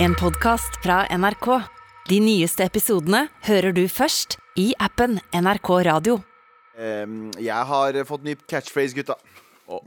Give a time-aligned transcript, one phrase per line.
[0.00, 1.46] En podcast fra NRK.
[2.08, 6.20] De nyeste episodene hører du først i appen NRK Radio.
[6.78, 9.16] Ehm, jeg har fått ny catchphrase, gutta.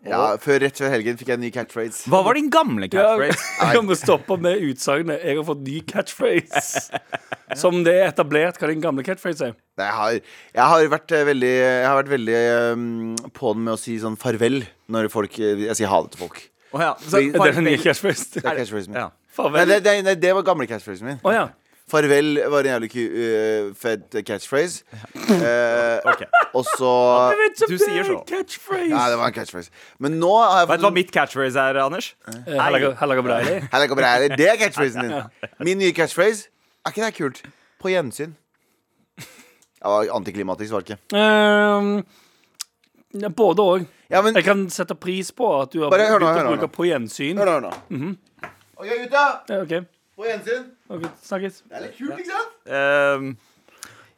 [0.06, 2.04] Ja, før, rett før helgen fikk jeg en ny catchphrase.
[2.12, 3.48] Hva var din gamle catchphrase?
[3.78, 7.00] Kan du stoppe med utsagnet 'jeg har fått ny catchphrase'?
[7.64, 9.56] Som det er etablert hva din gamle catchphrase er.
[9.80, 10.20] Nei, Jeg har,
[10.60, 13.96] jeg har vært eh, veldig, jeg har vært veldig ehm, på den med å si
[14.04, 16.44] sånn farvel når folk eh, Jeg sier ha det til folk.
[16.76, 16.94] Å ja.
[17.00, 18.28] Så, Det Er det nye ny catchphrase?
[18.38, 19.02] Det er catchphrasen min.
[19.02, 19.10] Ja.
[19.32, 19.68] Nei, Farvel.
[19.68, 21.20] det, det, nei, det var gamle catchphrasen min.
[21.24, 21.44] Å ja.
[21.92, 24.84] Farvel var en jævlig ku, uh, fed catchphrase.
[25.32, 26.22] Eh, Ok.
[26.56, 26.92] Og så
[27.68, 28.18] Du sier så.
[28.28, 28.92] Catchphrase.
[28.92, 29.72] Nei, det var en catchphrase.
[30.00, 32.14] Men nå har jeg Vet du hva mitt catchphrase er, Anders?
[32.28, 33.68] Eh, på deg.
[33.72, 33.82] Hei,
[34.28, 34.38] det.
[34.40, 35.18] Det er catchphrasen din.
[35.68, 36.48] Min nye catchphrase
[36.86, 37.44] Er ikke det kult?
[37.82, 38.36] På gjensyn.
[39.18, 41.18] Det var antiklimatisk, var det ikke?
[41.18, 42.04] Ehm,
[43.18, 43.86] ja, både òg.
[44.12, 46.46] Ja, men Jeg kan sette pris på at du har Bare hør nå, begynt hør
[46.46, 46.76] å nå, bruke nå.
[46.76, 47.40] på gjensyn.
[47.42, 47.66] Hør nå, hør
[47.98, 48.12] nå.
[48.82, 49.44] Ok, gutta.
[49.62, 49.82] Okay.
[50.18, 50.64] På gjensyn.
[50.90, 51.60] Okay, Snakkes.
[51.70, 52.56] Det er litt kult, ikke sant?
[52.66, 53.28] Ehm,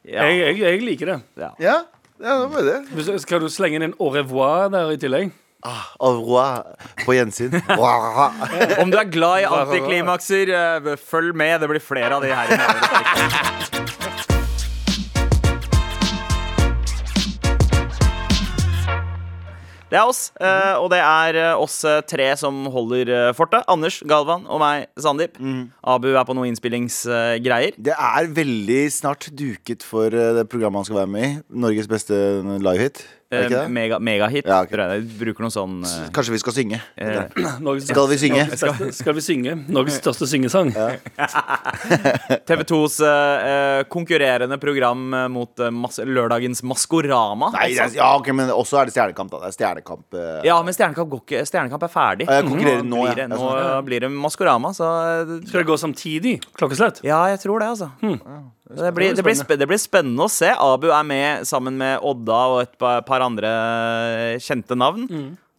[0.08, 0.23] ja.
[0.23, 1.17] Jeg, jeg, jeg liker det.
[1.36, 3.17] Ja, ja det var det.
[3.25, 5.36] Skal du slenge inn en au revoir der i tillegg?
[5.67, 6.78] Ah, au revoir.
[7.03, 7.59] På gjensyn.
[8.83, 11.59] Om du er glad i antiklimakser, eh, følg med.
[11.59, 13.70] Det blir flere av de her.
[19.94, 20.81] Det er oss, Mm.
[20.81, 23.61] og det er eh, oss eh, tre som holder fortet.
[23.69, 25.38] Anders, Galvan og meg, Sandeep.
[25.86, 27.77] Abu er på noen innspillingsgreier.
[27.77, 31.36] Det er veldig snart duket for det programmet han skal være med i.
[31.64, 33.05] Norges beste livehit.
[33.33, 34.45] Eh, Mega, megahit.
[34.45, 34.75] Ja, okay.
[34.75, 35.02] tror jeg.
[35.02, 36.80] Jeg bruker noe sånn uh, Kanskje vi skal synge.
[37.02, 37.23] eh,
[37.66, 38.44] Norges Skal vi synge?
[38.59, 39.55] Skal, skal vi synge?
[39.73, 40.69] Norges største syngesang?
[42.45, 47.49] TV 2s uh, konkurrerende program mot mas lørdagens Maskorama.
[47.55, 47.89] Nei, altså.
[47.89, 49.41] er, ja, ok, men også er det Stjernekamp, da.
[49.41, 50.17] Det er Stjernekamp.
[50.17, 52.28] eh, Ja, men Stjernekamp, går ikke, Stjernekamp er ferdig.
[52.30, 53.86] Ja, jeg konkurrerer nå, blir det, Jeg nå skjønner.
[53.86, 56.36] blir det Maskorama, så eh, Skal det gå samtidig?
[56.58, 57.03] Klokkeslett?
[57.03, 57.92] Ja, jeg tror det, altså.
[58.02, 60.50] Det, blir, det, blir spe- det blir spennende å se.
[60.58, 63.52] Abu er med sammen med Odda og et par, par andre
[64.33, 65.05] eh, kjente navn.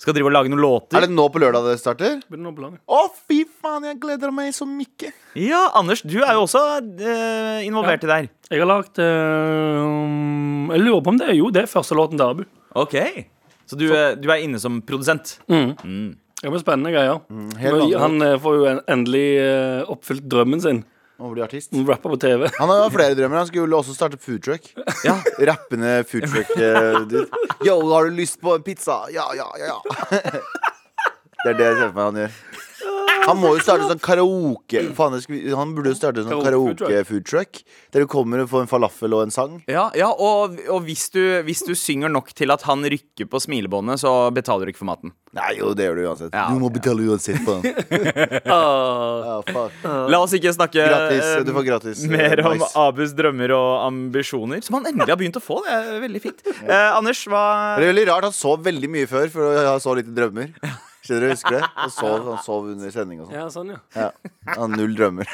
[0.05, 0.99] Skal drive og lage noen låter.
[0.99, 2.17] Er det nå på lørdag det starter?
[2.29, 2.81] Blir det noe på laget?
[2.91, 5.13] Å, fy faen, jeg gleder meg så mye.
[5.39, 8.29] Ja, Anders, du er jo også eh, involvert i det her.
[8.51, 12.19] Jeg har lagt eh, Jeg lurer på om det er jo det er første låten
[12.21, 12.45] til Abu.
[12.75, 12.97] Ok
[13.67, 15.39] Så du, eh, du er inne som produsent?
[16.45, 17.23] Det men spennende greier.
[17.33, 20.83] Mm, Men han eh, får jo en, endelig eh, oppfylt drømmen sin.
[21.15, 21.71] Å bli artist.
[21.73, 22.49] Han å på TV.
[22.59, 23.39] Han har flere drømmer.
[23.39, 24.67] Han skulle også starte foodtruck.
[25.07, 25.15] Ja.
[25.47, 26.51] Rappende foodtruck.
[26.59, 27.23] Uh,
[27.65, 29.05] Yo, har du lyst på en pizza?
[29.15, 29.77] Ja, ja, ja.
[29.79, 30.35] ja.
[31.45, 32.37] Det er det jeg ser for meg han gjør.
[33.25, 35.17] Han må jo starte sånn karaoke Faen,
[35.57, 37.63] Han burde jo starte sånn Karaoke karaoke-foodtruck.
[37.95, 39.59] Der du kommer og får en falafel og en sang.
[39.71, 43.41] Ja, ja og, og hvis, du, hvis du synger nok til at han rykker på
[43.43, 45.15] smilebåndet, så betaler du ikke for maten.
[45.35, 46.35] Nei, jo, det gjør du uansett.
[46.37, 47.41] Ja, Du må betale uansett.
[47.43, 47.75] på den.
[50.13, 51.25] La oss ikke snakke Gratis.
[51.25, 52.05] eh, Du får gratis.
[52.05, 52.71] eh, mer om nice.
[52.79, 55.59] Abus drømmer og ambisjoner, som han endelig har begynt å få.
[55.67, 56.45] Det er veldig fint.
[56.63, 57.45] Eh, Anders, hva
[57.81, 58.29] Det er veldig rart.
[58.31, 60.55] Han sov veldig mye før for å ha så lite drømmer.
[61.05, 61.67] Skjønner du, husker du det?
[61.77, 63.35] Han sov, han sov under sending og sånn.
[63.37, 63.81] ja, sånn, ja.
[63.93, 64.07] Ja.
[64.55, 65.29] Han har null drømmer.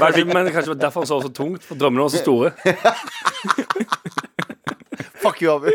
[0.00, 2.50] Kanskje, men kanskje det var derfor han sov så tungt, for drømmene var så store.
[5.20, 5.68] Fuck you, Abu.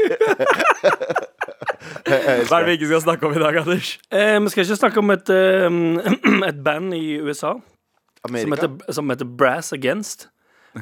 [2.06, 3.92] Hva er det vi ikke skal snakke om i dag, Anders?
[4.10, 5.70] Eh, vi skal ikke snakke om et, eh,
[6.50, 8.56] et band i USA som Amerika.
[8.56, 10.28] heter, som heter Brass Against.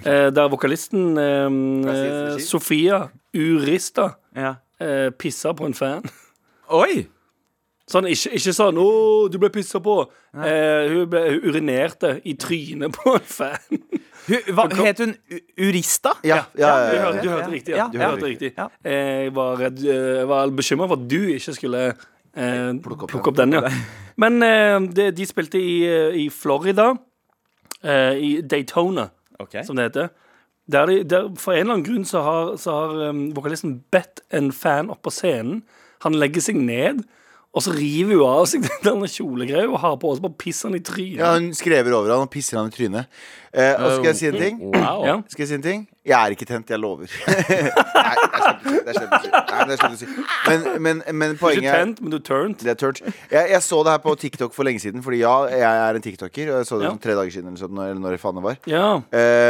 [0.03, 2.39] Eh, der vokalisten eh, Machine?
[2.41, 3.01] Sofia
[3.35, 4.55] Urista Ja.
[4.79, 6.07] eh, pissa på en fan.
[6.73, 7.03] Oi!
[7.89, 8.87] Sånn, ikke, ikke sånn 'Å,
[9.31, 10.05] du ble pissa på'.
[10.39, 13.81] Eh, hun, ble, hun urinerte i trynet på en fan.
[14.27, 15.11] Hun, hva, het hun
[15.59, 16.13] Urista?
[16.23, 17.75] Ja, ja, Du ja, ja, hørte, du hørte riktig.
[17.75, 17.89] Ja.
[17.91, 18.09] Du ja.
[18.09, 18.53] hørte riktig.
[18.57, 18.69] Ja.
[18.83, 23.03] Eh, Jeg var, redd, eh, jeg var bekymra for at du ikke skulle eh, Plukke
[23.03, 23.53] opp plukke opp den.
[23.59, 23.69] Ja.
[24.15, 26.93] Men eh, de, de spilte i, eh, i Florida,
[27.83, 29.65] eh, i Daytona, okay.
[29.67, 30.13] som det heter.
[30.71, 34.21] Der de, der, for en eller annen grunn så har, så har um, vokalisten bedt
[34.31, 35.65] en fan opp på scenen.
[36.05, 37.03] Han legger seg ned,
[37.53, 40.21] og så river hun av seg den kjolegreia og har på, oss.
[40.23, 41.19] bare pisser han i trynet.
[41.21, 43.21] Ja, hun skrever over han og pisser han i trynet.
[43.53, 44.61] Eh, og skal jeg si en ting?
[44.73, 45.05] Wow.
[45.05, 45.17] Ja.
[45.29, 45.83] Skal jeg si en ting?
[46.03, 47.07] Jeg er ikke tent, jeg lover.
[47.27, 48.15] Nei,
[48.83, 49.29] det er slemt å si.
[49.31, 50.07] Nei, men det er slemt å si.
[50.49, 52.57] Men, men, men poenget ikke tent, men du turned.
[52.59, 52.99] det er tørt.
[53.31, 56.03] Jeg, jeg så det her på TikTok for lenge siden, Fordi ja, jeg er en
[56.03, 56.49] tiktoker.
[56.51, 56.91] Og jeg så det Ja.
[56.91, 58.57] sånn tre dager siden, eller, sånn, eller når faen det var.
[58.67, 58.87] Ja.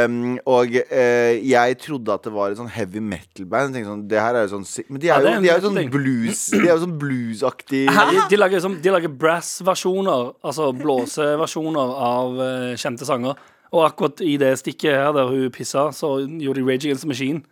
[0.06, 3.80] Um, og uh, jeg trodde at det var et sånn heavy metal-band.
[3.88, 5.90] Sånn, det her er jo sånn Men de er jo, er de er jo sånn
[5.90, 11.98] blues De er jo sånn bluesaktig De, de lager, som, de lager brass-versjoner, altså blåseversjoner
[12.12, 13.34] av uh, kjente sanger.
[13.74, 17.10] Og akkurat i det stikket her der hun pissa, så gjorde de Rage Against the
[17.10, 17.42] Machine.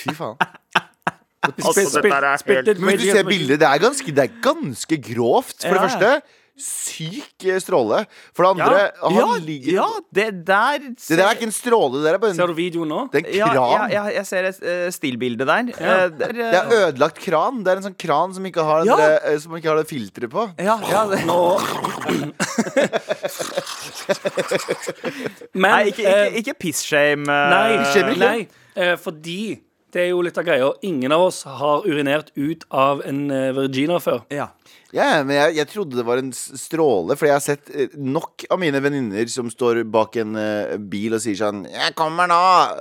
[0.00, 0.36] Fy faen.
[1.42, 4.96] Altså, dette er helt- Men hvis du ser bildet, det er ganske, det er ganske
[5.14, 5.74] grovt, for Ja.
[5.74, 6.12] det første.
[6.58, 8.02] Syk eh, stråle.
[8.36, 8.88] For det andre Ja.
[9.08, 12.18] han Ja, ligger ja, det der Det der er ikke en stråle, det der er
[12.22, 13.00] bare Ser du videoen nå?
[13.10, 13.56] det er en kran.
[13.56, 15.58] ja, ja, jeg ser et uh, stillbilde der.
[15.72, 17.62] Eh, det er, Det er ødelagt kran.
[17.64, 18.96] Det er en sånn kran som ikke har, Ja.
[19.00, 20.44] der, som ikke har det filteret på.
[20.60, 21.40] ja, ja, det, Nå
[25.54, 27.26] Men Nei, ikke, ikke, ikke piss-shame.
[27.26, 27.76] Nei,
[28.16, 28.48] nei
[29.00, 29.60] fordi
[29.92, 30.70] det er jo litt av greia.
[30.88, 34.22] Ingen av oss har urinert ut av en eh, Virginia før.
[34.32, 34.48] Ja.
[34.92, 38.44] Ja, men jeg, jeg trodde det var en stråle, for jeg har sett eh, nok
[38.52, 42.36] av mine venninner som står bak en uh, bil og sier sånn 'Jeg kommer nå!'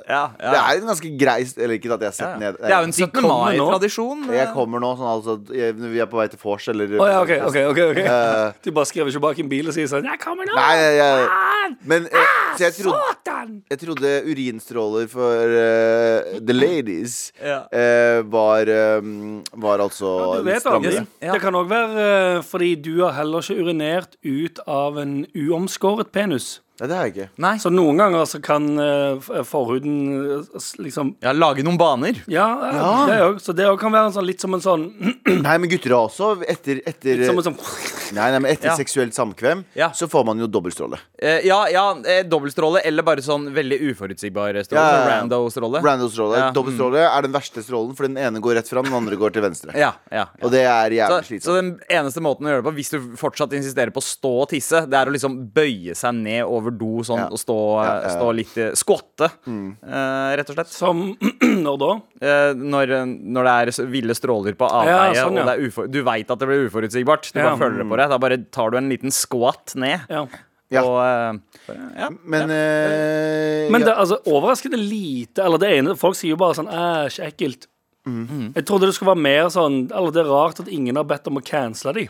[0.10, 0.52] Ja, ja.
[0.52, 2.40] Det er en ganske grei Eller ikke at jeg har sett Ja.
[2.42, 3.24] ned Det er jo en De 17.
[3.24, 4.26] mai-tradisjon.
[4.36, 7.22] Jeg kommer nå, sånn altså jeg- Vi er på vei til vors, eller oh, ja,
[7.24, 7.32] OK.
[7.48, 10.20] ok, ok, ok Eh, Du bare skriver ikke bak en bil og sier sånn 'Jeg
[10.20, 13.54] kommer nå!' Nei, jeg, jeg, men eh, Så jeg trodde, Satan!
[13.72, 17.62] jeg trodde urinstråler for uh, the ladies Ja.
[17.72, 18.70] uh, var,
[19.02, 21.06] um, var altså litt strammere.
[21.22, 21.34] Ja.
[21.36, 26.60] Det kan òg være fordi du har heller ikke urinert ut av en uomskåret penis.
[26.82, 27.30] Nei, det har jeg ikke.
[27.46, 27.54] Nei.
[27.62, 29.98] Så noen ganger så kan eh, forhuden
[30.42, 32.18] eh, s- liksom Ja, lage noen baner.
[32.32, 32.92] Ja, ja.
[33.06, 33.38] det òg.
[33.44, 34.88] Så det òg kan være en sånn, litt som en sånn
[35.46, 37.60] Nei, men gutter har også etter, etter, Litt som en sånn
[38.18, 38.76] nei, nei, men etter Ja.
[38.80, 39.92] seksuelt samkvem Ja.
[39.96, 40.98] så får man jo dobbeltstråle.
[41.22, 44.82] Eh, ja, ja eh, dobbeltstråle eller bare sånn veldig uforutsigbar stråle.
[44.82, 45.84] Ja, ja, Sånn rando-stråle.
[45.86, 46.42] Rando-stråle.
[46.42, 46.50] Ja.
[46.56, 49.46] Dobbeltstråle er den verste strålen, for den ene går rett fram, den andre går til
[49.46, 49.72] venstre.
[49.78, 50.26] Ja, ja, ja.
[50.44, 51.62] Og det er Så, slitsomt så slitsomt.
[51.62, 54.50] den eneste måten å gjøre det på, hvis du fortsatt insisterer på å stå og
[54.52, 57.28] tisse, det er å liksom bøye seg ned over do sånn Ja.
[57.32, 58.14] og stå, Ja, ja, ja.
[58.16, 59.78] stå litt Skvatte, mm.
[59.84, 60.68] eh, rett og slett.
[60.74, 61.04] Som
[61.66, 61.92] Når da?
[62.22, 65.44] Eh, når, når det er ville stråler på avveie, Ja, sånn, ja.
[65.44, 67.50] og det er ufor, du veit at det blir uforutsigbart, du Ja.
[67.52, 70.08] bare føler det på deg, da bare tar du en liten skvatt ned.
[70.10, 70.26] Ja.
[70.72, 70.84] Ja.
[70.88, 72.08] Og, eh, ja.
[72.24, 76.70] Men, eh, Men det altså overraskende lite Eller det ene Folk sier jo bare sånn
[76.72, 77.68] Æsj, ekkelt.
[78.08, 78.54] Mhm.
[78.56, 81.28] Jeg trodde det skulle være mer sånn Eller det er rart at ingen har bedt
[81.28, 82.06] om å cancele de.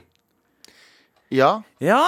[1.31, 1.51] Ja.
[1.83, 2.01] ja.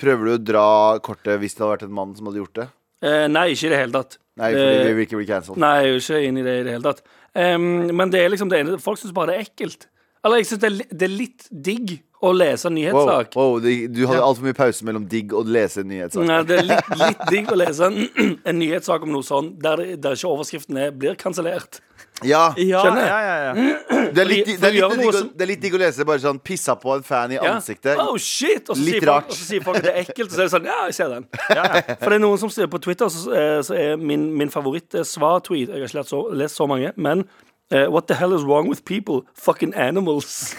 [0.00, 0.66] Prøver du å dra
[1.04, 2.68] kortet hvis det hadde vært en mann som hadde gjort det?
[3.02, 4.18] Eh, nei, ikke i det hele tatt.
[4.38, 5.58] Nei, fordi Eh, vi vil ikke bli cancelled.
[5.62, 7.02] Nei, jeg er ikke inn i det i det hele tatt.
[7.38, 9.86] Um, men det er liksom det ene Folk syns bare det er ekkelt.
[10.24, 11.92] Eller jeg syns det, det er litt digg
[12.26, 13.36] å lese en Wow, nyhetssak.
[13.38, 16.26] wow, det- du hadde altfor mye pause mellom digg og lese en nyhetssak.
[16.26, 18.08] Nei, det er litt, litt digg å lese en,
[18.44, 21.78] en nyhetssak om noe sånn der, der ikke overskriften er 'blir kansellert'.
[22.26, 23.06] Ja, Ja, Skjønner.
[23.06, 23.52] ja, ja, ja.
[24.14, 26.40] det er, litt, det, er litt, som- det er litt digg å lese bare sånn
[26.42, 27.98] 'pissa på en fan i ansiktet'.
[28.02, 28.68] Oh shit!
[28.68, 30.94] Og så, sier folk, folk det er ekkelt, og så er det sånn Ja, jeg
[30.98, 31.26] ser den.
[32.02, 35.68] For det er noen som sier på Twitter, så, eh, så er min, min favoritt-svar-tweet
[35.68, 37.24] Jeg har ikke lest så, lest så mange, men
[37.70, 39.22] eh, What the hell is wrong with people?
[39.34, 40.54] Fucking animals.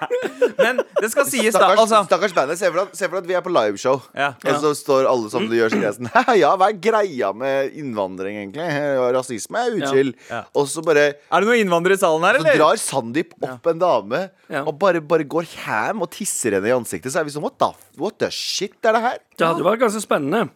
[0.60, 1.60] Men det skal sies, da.
[1.60, 2.58] Stakkars, Altså, stakkars bandet.
[2.60, 4.32] Se for, deg- se for deg at vi er på liveshow, Ja.
[4.44, 5.84] og så står alle sammen og gjør sånn.
[5.84, 8.68] jeg er sånn, Ja, hva er greia med innvandring, egentlig?
[9.00, 10.12] Og Rasisme er uchill.
[10.28, 10.42] Ja.
[10.54, 12.60] Og så bare er det noen innvandrere i salen her, så eller?
[12.60, 14.64] drar Sandeep opp en dame Ja.
[14.66, 17.12] og bare, bare går ham og tisser henne i ansiktet.
[17.14, 19.18] Så er vi sånn What the, what the shit er det her?
[19.38, 20.50] Det hadde vært ganske spennende.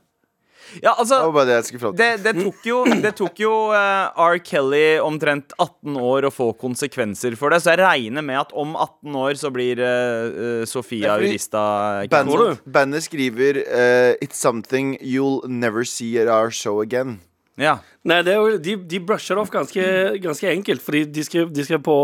[0.83, 2.03] Ja, altså Det var bare det jeg skulle fram til.
[2.03, 4.39] det, det tok jo, det tok jo uh, R.
[4.45, 8.75] Kelly omtrent 18 år å få konsekvenser for det, så jeg regner med at om
[8.75, 11.65] 18 år så blir eh, Sofia fordi Urista
[12.11, 17.21] Bandet, bandet skriver uh, It's something you'll never see at our show again.
[17.61, 17.79] Ja.
[18.03, 19.85] Nei, det er jo, de, de brusher det off ganske,
[20.23, 21.99] ganske enkelt, fordi de skrev, de skrev på,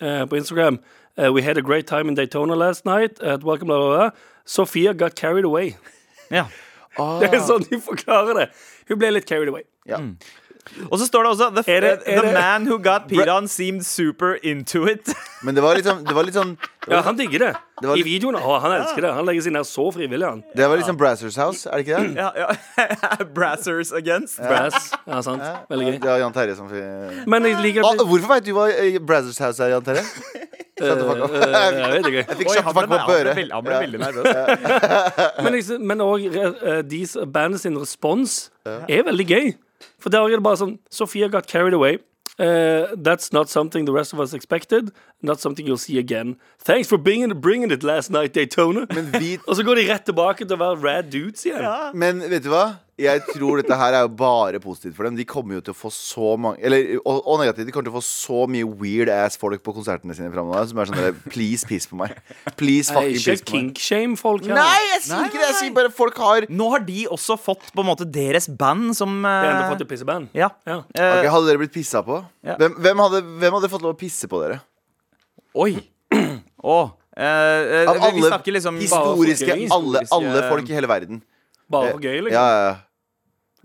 [0.00, 0.80] på Instagram
[1.20, 3.20] We had a great time in Daytona last night.
[3.20, 4.10] At welcome, blah, blah, blah.
[4.44, 5.76] Sophia got carried away.
[6.30, 6.46] ja.
[6.96, 8.46] Det er sånn de forklarer det.
[8.90, 9.62] Hun ble litt carried away.
[9.88, 10.00] Ja.
[10.90, 13.48] Og så står det også The, Er det- er the man who got peed on
[13.48, 15.08] seemed super into it.
[15.44, 17.52] Men det var litt sånn, det var litt sånn det Ja, han digger det.
[17.80, 18.36] Det var I videoen.
[18.36, 19.12] Å, han elsker det.
[19.16, 20.42] Han legger seg ned så frivillig, han.
[20.56, 22.12] det var litt sånn Brassers House, er det ikke det?
[22.20, 23.24] ja, ja.
[23.36, 24.36] Brassers against.
[24.42, 24.90] Brass.
[25.06, 25.42] Ja, sant.
[25.72, 25.98] Veldig gøy.
[26.00, 26.68] Det var Jan Terje som
[27.26, 30.04] Men jeg liker Å, Hvorfor veit du hva Brassers Brazzers House er, Jan Terje?
[30.80, 31.32] Shut the fuck up.
[31.36, 31.40] Eh,
[32.20, 32.26] Jeg.
[32.36, 33.40] Fikk Oi, shut the han fuck ble, up på øret.
[33.52, 34.24] han ble veldig nervøs.
[35.44, 39.50] Men, òg men også, eh, bandet sin respons er veldig gøy.
[39.98, 41.98] For der er det bare sånn Sophia got carried away.
[42.38, 44.92] Uh, that's not something the rest of us expected.
[45.20, 46.36] Not something you'll see again.
[46.58, 48.86] Thanks for bringing, bringing it last night, Daytona.
[48.94, 51.66] Men vi Og så går de rett tilbake til å være rad dudes igjen.
[51.92, 52.80] Men vet du hva?
[53.00, 55.16] Jeg tror dette her er jo bare positivt for dem.
[55.18, 57.94] De kommer jo til å få så mange Eller, og, og negativt, de kommer til
[57.94, 61.16] å få så mye weird ass folk på konsertene sine framover som er sånn der,
[61.30, 62.16] Please, piss på meg.
[62.60, 63.70] Please, fucking ikke piss på meg.
[63.70, 64.56] kink-shame folk her.
[64.58, 65.48] Nei, jeg sier ikke det!
[65.48, 68.92] Jeg sier bare folk har Nå har de også fått på en måte deres band
[68.98, 70.30] som Jeg har eh, fått et pisseband.
[70.36, 70.52] Ja.
[70.68, 70.82] Ja.
[70.94, 72.20] Eh, Ok, Hadde dere blitt pissa på?
[72.46, 72.56] Ja.
[72.60, 74.60] Hvem, hvem, hadde, hvem hadde fått lov å pisse på dere?
[75.58, 75.74] Oi.
[76.74, 76.90] oh.
[77.20, 81.18] Uh, eh, Av vi alle liksom historiske historiske alle, alle folk i hele verden.
[81.70, 82.34] Bare for gøy, liksom.
[82.34, 82.76] Ja, ja, ja.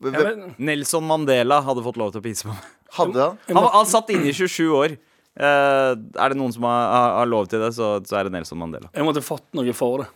[0.01, 2.63] Men- Nelson Mandela hadde fått lov til å pisse på meg.
[2.97, 3.37] hadde han?
[3.55, 4.97] Han, han satt inne i 27 år.
[5.35, 5.91] Eh,
[6.23, 8.59] er det noen som har, har, har lov til det, så, så er det Nelson
[8.59, 8.89] Mandela.
[8.95, 10.07] Jeg måtte fått noe for det.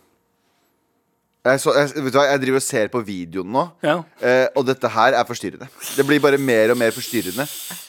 [1.48, 3.94] Jeg, så, jeg, vet du hva, jeg driver og ser på videoen nå, Ja.
[4.20, 5.70] eh, og dette her er forstyrrende.
[5.96, 7.46] Det blir bare mer og mer forstyrrende.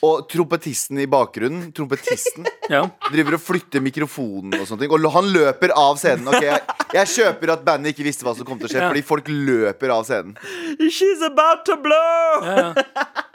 [0.07, 2.85] Og trompetisten i bakgrunnen, trompetisten, ja.
[3.11, 4.95] driver og flytter mikrofonen og sånne ting.
[4.95, 6.31] Og han løper av scenen.
[6.31, 8.93] Okay, jeg, jeg kjøper at bandet ikke visste hva som kom til å skje, Ja.
[8.95, 10.39] fordi folk løper av scenen.
[10.87, 12.47] She's about to blow!
[12.47, 12.87] ja, ja.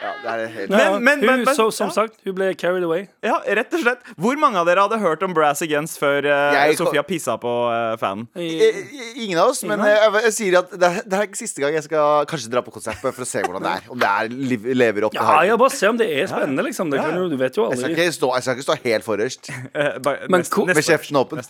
[0.06, 1.94] Ja, det helt Men- men- hun, men- men- så, som ja.
[2.00, 3.08] sagt, hun ble carried away.
[3.26, 4.00] Ja, rett og slett.
[4.22, 7.52] Hvor mange av dere hadde hørt om Brass Against før uh, Jeg- Sofia pissa på
[7.68, 8.28] uh, fanen?
[8.38, 11.74] Ingen av oss, men jeg, jeg sier at det, er- det er ikke siste gang
[11.78, 13.90] jeg skal kanskje dra på konsert for å se hvordan det er.
[13.92, 16.64] Om det er, liv- lever opp til Ja, ja, bare se om det er spennende,
[16.70, 16.92] liksom.
[16.94, 19.50] Det kan, du vet jo Jeg skal, ikke stå, jeg skal ikke stå helt forrest
[19.76, 21.42] Eh, Men ko- med kjeften åpen.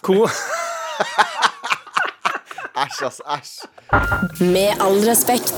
[2.76, 3.22] Æsj, ass.
[3.24, 3.54] Æsj.
[4.52, 5.56] Med all respekt.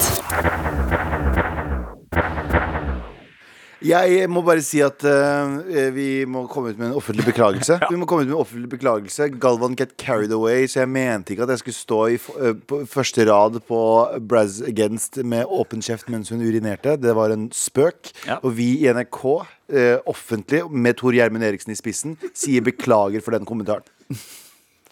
[3.86, 7.78] Jeg må bare si at eh, vi må komme ut med en offentlig beklagelse.
[7.92, 11.34] Vi må komme ut med en offentlig beklagelse Galvan get carried away, så jeg mente
[11.34, 13.82] ikke at jeg skulle stå i f eh, på første rad på
[14.30, 16.98] Braz Against med åpen kjeft mens hun urinerte.
[16.98, 18.14] Det var en spøk.
[18.26, 18.40] Ja.
[18.42, 19.22] Og vi i NRK,
[19.70, 23.86] eh, offentlig, med Tor Gjermund Eriksen i spissen, sier beklager for den kommentaren.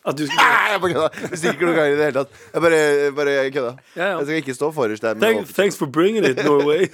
[0.05, 1.29] At du skal, Nei, Jeg bare kødda.
[1.31, 2.39] Hvis ikke noe galt i det hele tatt.
[2.53, 2.79] Jeg bare,
[3.17, 3.71] bare kødda.
[3.95, 4.09] Ja, ja.
[4.19, 5.15] Jeg skal ikke stå forrest der.
[5.17, 6.87] med Thank, thanks for bringing it, Norway.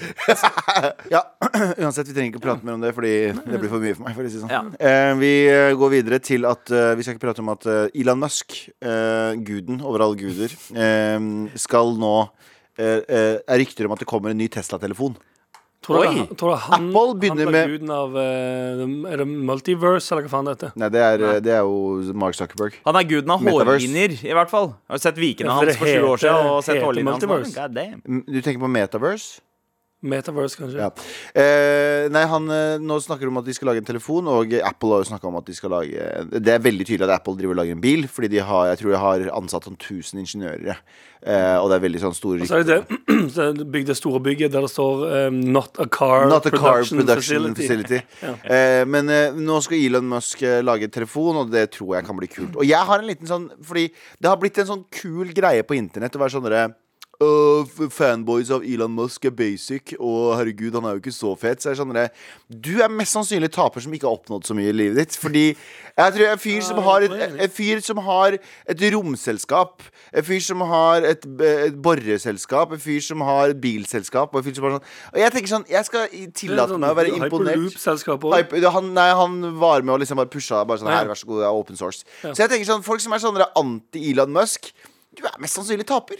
[1.15, 1.22] Ja,
[1.84, 4.15] uansett, vi trenger ikke prate mer om det, Fordi det blir for mye for meg.
[4.15, 4.53] For å si sånn.
[4.53, 4.62] Ja.
[4.80, 8.00] eh, vi eh, går videre til at eh, vi skal ikke prate om at eh,
[8.01, 11.20] Elon Musk, eh, guden over alle guder, eh,
[11.68, 12.15] skal nå
[12.82, 15.13] er rykter om at det kommer en ny Tesla-telefon.
[15.81, 16.25] Tror du, Oi.
[16.38, 20.29] tror du han, Apple begynner han med- guden av eh, Er det Multiverse, eller hva
[20.29, 20.73] faen det heter?
[20.77, 22.75] Nei, det er, det er jo Mark Zuckerberg.
[22.85, 23.88] Han er guden av Metaverse.
[23.88, 24.75] hårlinjer, i hvert fall.
[24.93, 26.51] Har sett vikene Ja, for hans det for sju år heter- siden?
[26.51, 27.27] Og sett heter hårlinjene hans nå?
[27.33, 27.55] Multiverse.
[27.55, 28.23] God damn.
[28.29, 29.41] Du tenker på Metaverse?
[30.01, 30.81] Metaverse, kanskje.
[30.81, 30.89] Ja.
[31.38, 34.96] Eh, nei, han eh, nå snakker om at de skal lage en telefon, og Apple
[34.96, 37.53] har jo snakka om at de skal lage Det er veldig tydelig at Apple driver
[37.53, 40.81] og lager en bil, fordi de har, jeg tror de har ansatt sånn 1000 ingeniører.
[41.22, 42.98] Eh, og det er veldig sånn store Så er det det,
[43.36, 47.53] så det store bygget der det står um, 'Not a car Not a car production,
[47.53, 47.62] Facility'.
[47.62, 48.01] facility'.
[48.25, 48.34] ja.
[48.41, 52.17] Eh, men eh, nå skal Elon Musk lage en telefon, og det tror jeg kan
[52.17, 52.58] bli kult.
[52.58, 55.77] Og jeg har en liten sånn Fordi det har blitt en sånn kul greie på
[55.77, 56.72] internett å være sånn derre
[57.21, 61.35] «Åh, f- fanboys av Elon Musk er basic, og herregud, han er jo ikke så
[61.37, 61.61] fet.
[61.61, 64.55] Så jeg skjønner det sånn Du er mest sannsynlig taper som ikke har oppnådd så
[64.57, 65.17] mye i livet ditt.
[65.21, 67.13] Fordi jeg tror en fyr som har et,
[67.45, 69.83] en fyr som har et romselskap,
[70.17, 74.47] en fyr som har et, et boreselskap, en fyr som har et bilselskap, og en
[74.49, 77.77] fyr som har sånn Og jeg tenker sånn Jeg skal tillate meg å være imponert.
[78.79, 81.43] Han, nei, han var med og liksom bare pusha bare sånn her, vær så god,
[81.43, 82.01] det er open source.
[82.33, 84.71] Så jeg tenker sånn, folk som er sånne anti-Elon Musk,
[85.13, 86.17] du er mest sannsynlig taper.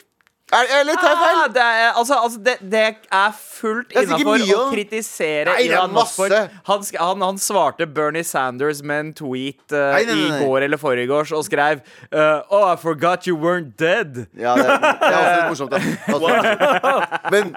[0.51, 1.38] Er, eller tar jeg feil?
[1.41, 2.81] Ah, det, er, altså, altså, det, det
[3.12, 6.15] er fullt Det er sikkert innafor mye å å- kritisere Nei, det er Elon Musk
[6.17, 6.60] for masse.
[6.67, 10.39] han, sk- han, han svarte Bernie Sanders med en tweet eh, Nei, nei, nei, nei.
[10.41, 11.79] i går eller forgårs og skrev
[12.12, 14.25] eh, Oh, I forgot you weren't dead.
[14.36, 15.72] Ja, det er, det er også litt morsomt.
[15.72, 15.79] Da.
[15.79, 17.31] Det er også litt morsomt.
[17.31, 17.53] Men,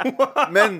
[0.54, 0.78] men,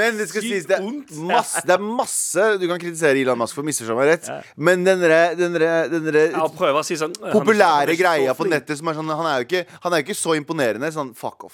[0.00, 0.88] men det skal sies det er,
[1.30, 4.30] masse, det er masse du kan kritisere Elon Musk for, misforstå meg rett.
[4.56, 7.86] Men den derre- den derre- den derre Ja, prøve å si sånn han er- populære
[7.92, 8.56] er så greia på flink.
[8.58, 10.90] nettet som er sånn Han er jo ikke, han er jo ikke så imponerende.
[10.92, 11.51] Sånn fuck off.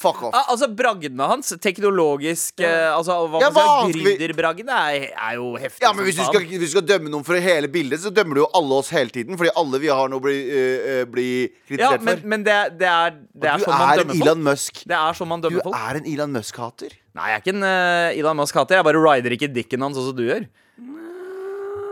[0.00, 0.32] Fuck off.
[0.32, 4.14] Ah, altså Bragdene hans, teknologisk eh, Altså hva Ja, man skal skal vi-
[4.72, 5.82] er, er jo heftig.
[5.84, 6.32] Ja, men som hvis du, faen.
[6.32, 8.88] skal, hvis du skal dømme noen for hele bildet, så dømmer du jo alle oss
[8.96, 9.36] hele tiden.
[9.36, 12.26] Fordi alle vi har nå blir, øh, øh, blir Ja, kritisert men, for.
[12.32, 13.10] men det, det er,
[13.44, 14.42] det er du sånn man er en dømmer folk.
[14.48, 14.82] Musk.
[14.88, 15.76] Det er sånn man Du dømmer folk.
[15.76, 16.96] er en Elon Musk-hater.
[17.20, 18.80] Nei, jeg er ikke en eh, Elon Musk-hater.
[18.80, 20.48] Jeg bare rider ikke dikken hans, sånn som du gjør.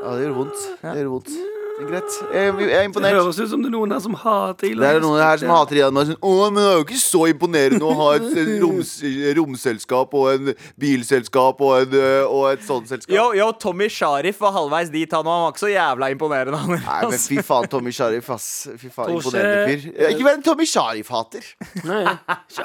[0.01, 0.67] Ja, det gjør vondt.
[0.81, 1.58] Det gjør vondt.
[1.79, 2.15] Er greit.
[2.35, 4.89] Jeg, jeg er Det høres ut som det er noen her som hater Elon Det
[4.97, 6.17] er noen her som hater Elon Musk.
[6.19, 8.91] Å, men det er jo ikke så imponerende å ha et roms,
[9.39, 13.15] romselskap og en bilselskap og, en, øh, og et sånt selskap.
[13.15, 16.63] Yo, yo, Tommy Sharif var halvveis dit, han var ikke så jævla imponerende.
[16.65, 18.49] Han, Nei, men fy faen, Tommy Sharif, ass.
[18.75, 20.11] Fy faen, Imponerende fyr.
[20.11, 21.47] Ikke vær en Tommy Sharif-hater.
[21.87, 22.03] Nei,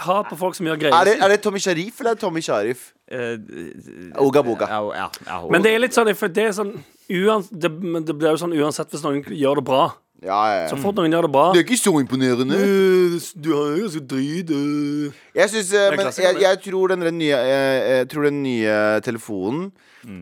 [0.10, 1.22] hat på folk som gjør Er det, greier.
[1.22, 2.90] er det Tommy Sharif eller er det Tommy Sharif?
[3.14, 4.68] Eh, Oga boga.
[4.70, 6.74] ja, ja, ja, Men det er litt sånn, for det er sånn
[7.14, 9.84] uans, det, men det blir jo sånn uansett hvis noen gjør det bra.
[10.24, 12.56] Ja, ja, Så fort noen gjør det bra Det er ikke så imponerende.
[12.56, 15.12] «Øh, Du har jo ganske drit øh».
[15.36, 19.72] Jeg, synes, eh, men jeg, jeg tror den nye, eh, jeg tror den nye telefonen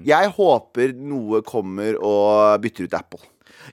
[0.05, 3.21] Jeg håper noe kommer og bytter ut Apple.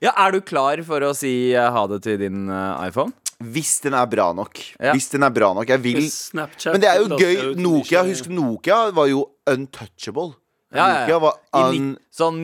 [0.03, 2.45] ja, Er du klar for å si ha det til din
[2.85, 3.13] iPhone?
[3.39, 4.59] Hvis den er bra nok.
[4.83, 4.93] Ja.
[4.97, 5.69] Hvis den er bra nok.
[5.71, 7.55] Jeg vil Snapchat Men det er jo gøy.
[7.63, 10.33] Nokia, husk Nokia var jo untouchable.
[10.75, 10.97] Ja, ja.
[11.07, 12.03] Nokia var untouchable.
[12.19, 12.41] sånn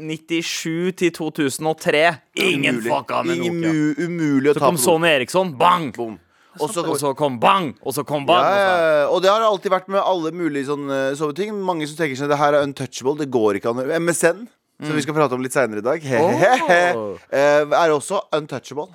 [0.00, 2.00] 97 til 2003.
[2.40, 2.90] Ingen umulig.
[2.90, 3.52] fucka med Nokia.
[3.52, 5.92] mu- umulig å Så ta kom på Sony Eriksson, bang!
[5.94, 6.18] Boom.
[6.58, 7.74] Og så Og så kom bang!
[7.84, 8.40] Og så kom bang!
[8.42, 9.08] ja, ja, ja.
[9.12, 11.52] og det har alltid vært med alle mulige sånne, sånne ting.
[11.52, 13.14] Mange som tenker seg det her er untouchable.
[13.20, 13.84] Det går ikke an.
[14.02, 14.46] MSN,
[14.82, 18.88] som vi skal prate om litt seinere i dag, eh, er også untouchable.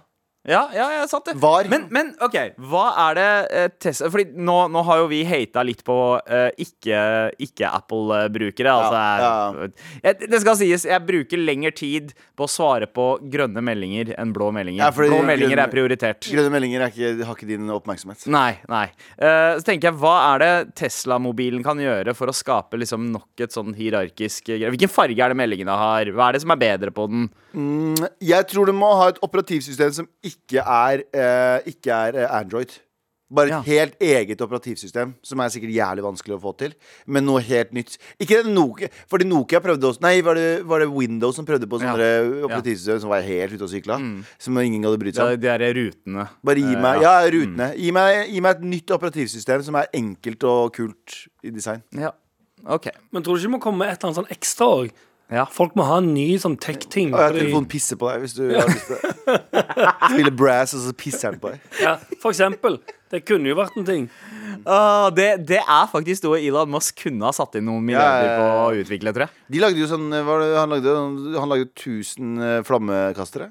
[0.49, 1.35] Ja, ja, ja, sant det.
[1.37, 1.67] Var.
[1.69, 2.33] Men, men OK,
[2.65, 6.47] hva er det eh, Tesla Fordi nå, nå har jo vi hata litt på eh,
[6.57, 8.71] ikke- ikke-Apple-brukere.
[8.73, 9.67] altså, Ja,
[10.03, 14.33] jeg, det skal sies, jeg bruker lengre tid på å svare på grønne meldinger enn
[14.33, 14.81] blå meldinger.
[14.87, 16.25] Ja, blå meldinger grønne- er prioritert.
[16.31, 18.25] Grønne meldinger er ikke, har ikke din oppmerksomhet.
[18.33, 18.85] Nei, nei.
[19.21, 23.45] Eh, så tenker jeg, hva er det Tesla-mobilen kan gjøre for å skape liksom nok
[23.45, 24.49] et sånn hierarkisk?
[24.57, 26.05] Hvilken farge er det meldingene har?
[26.17, 27.29] Hva er det som er bedre på den?
[28.23, 30.30] Jeg tror du må ha et operativsystem som ikke
[30.61, 32.79] er, uh, ikke er eh, Android.
[33.33, 33.61] Bare et Ja.
[33.63, 36.73] helt eget operativsystem, som er sikkert jævlig vanskelig å få til.
[37.07, 37.93] Men noe helt nytt.
[38.19, 41.65] Ikke det Nokia, fordi Nokia prøvde også Nei, var det, var det Windows som prøvde
[41.65, 41.93] på Ja.
[41.95, 43.95] sånne operativsystem som var helt ute og sykla?
[44.37, 45.39] Som ingen hadde brydd seg om.
[45.39, 46.27] de der rutene.
[46.43, 47.21] Bare gi Eh, meg ja.
[47.21, 47.69] Ja, rutene.
[47.77, 51.83] Gi, meg, gi meg et nytt operativsystem som er enkelt og kult i design.
[51.93, 52.11] Ja.
[52.67, 52.89] OK.
[53.13, 54.91] Men tror du ikke det må komme med et eller annet sånn ekstra òg?
[55.31, 55.45] Ja.
[55.47, 57.13] Folk må ha en ny sånn tech-ting.
[57.13, 59.11] Og jeg har telefonen pisser på deg hvis du har lyst til det.
[60.11, 61.69] Spiller brass, og så pisser den på deg.
[61.79, 62.81] Ja, for eksempel.
[63.11, 64.09] Det kunne jo vært en ting.
[64.65, 68.35] Uh, det, det er faktisk noe Elon Musk kunne ha satt inn noen milliarder Ja,
[68.35, 69.47] ja, på å utvikle, tror jeg.
[69.55, 70.95] De lagde jo sånn hva det, Han lagde,
[71.39, 73.49] han lagde 1000 eh, flammekastere.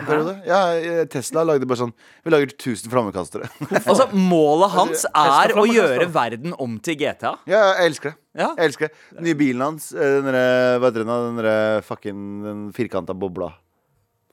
[0.00, 0.34] En periode.
[0.48, 1.92] Ja, eh, Tesla lagde bare sånn
[2.24, 3.48] Vi lager 1000 flammekastere.
[3.84, 7.36] Altså, Målet hans er å gjøre verden om til GTA.
[7.50, 8.18] ja, jeg elsker det.
[8.40, 8.52] Ja.
[8.56, 8.94] Jeg elsker det.
[9.18, 11.12] Den nye bilen hans, eh, den derre Hva heter den?
[11.28, 13.52] Den derre fucking den firkanta bobla.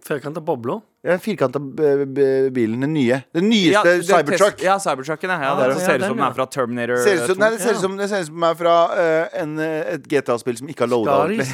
[0.07, 0.79] Firkanta bobler.
[1.05, 2.81] Den firkanta bilen.
[2.81, 3.21] Den nye.
[3.33, 4.61] Den nyeste Ja, Cybertruck.
[4.65, 5.29] Ja, Cybertrucken.
[5.29, 7.39] Ja, ja, det ja, ser ut som den er fra Terminator Ser ut som, 2.
[7.43, 9.93] nei, det ser ut som, det ser ut som den er fra uh, en, eh,
[9.93, 11.47] et GTA-spill som ikke har loada ordentlig.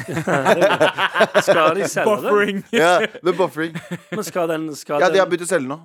[1.48, 2.08] skal de selge?
[2.08, 2.64] Buffering.
[2.72, 3.76] Ja, the buffering.
[4.10, 5.82] Men skal den, skal Ja, de har den begynt å selge nå.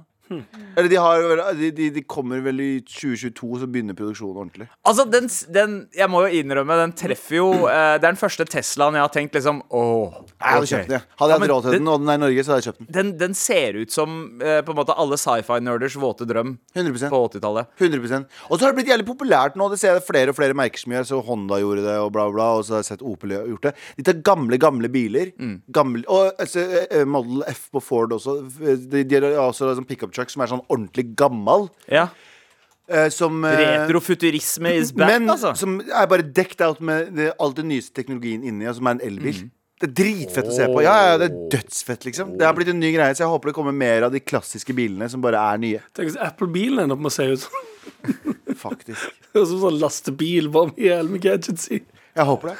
[0.77, 4.67] Eller de, har, de, de, de kommer vel i 2022, så begynner produksjonen ordentlig.
[4.85, 8.45] Altså, den, den Jeg må jo innrømme, den treffer jo eh, Det er den første
[8.45, 10.99] Teslaen jeg har tenkt liksom Åh, Jeg hadde kjøpt den.
[10.99, 11.01] ja.
[11.23, 12.67] Hadde jeg hatt råd til den- den, og den er i Norge, så hadde jeg
[12.69, 12.91] kjøpt den.
[12.99, 14.15] Den, den ser ut som
[14.45, 17.69] eh, på en måte alle sci-fi-nerders våte drøm 100% på 80-tallet.
[17.81, 19.67] 100% Og så har det blitt jævlig populært nå.
[19.73, 21.07] Det ser jeg flere og flere merker som gjør.
[21.09, 22.51] Så Honda gjorde det, og bla, bla.
[22.59, 23.75] Og så har jeg sett Opel gjort det.
[23.97, 25.33] De tar gamle, gamle biler.
[25.41, 25.55] Mm.
[25.75, 28.39] Gamle, og altså, eh, Model F på Ford også.
[28.59, 31.69] De, de har også sånn pickup truck som er sånn ordentlig gammal.
[31.91, 32.07] Ja.
[32.89, 35.55] eh, som eh, Retrofuturisme is back, Men altså.
[35.57, 38.97] som er bare decked out med det, all den nyeste teknologien inni, og som er
[38.99, 39.43] en elbil.
[39.47, 39.55] Mm.
[39.79, 40.81] Det er dritfett å se på.
[40.83, 42.33] Ja, ja, Det er dødsfett, liksom.
[42.39, 44.75] Det har blitt en ny greie, så jeg håper det kommer mer av de klassiske
[44.75, 45.83] bilene som bare er nye.
[45.95, 48.35] Tenk hvis Apple-bilen ender opp med å se ut sånn.
[48.59, 49.15] Faktisk.
[49.37, 50.51] som sånn lastebil.
[50.51, 51.79] Bare med hjelm og gadgets i.
[52.19, 52.55] Jeg håper det.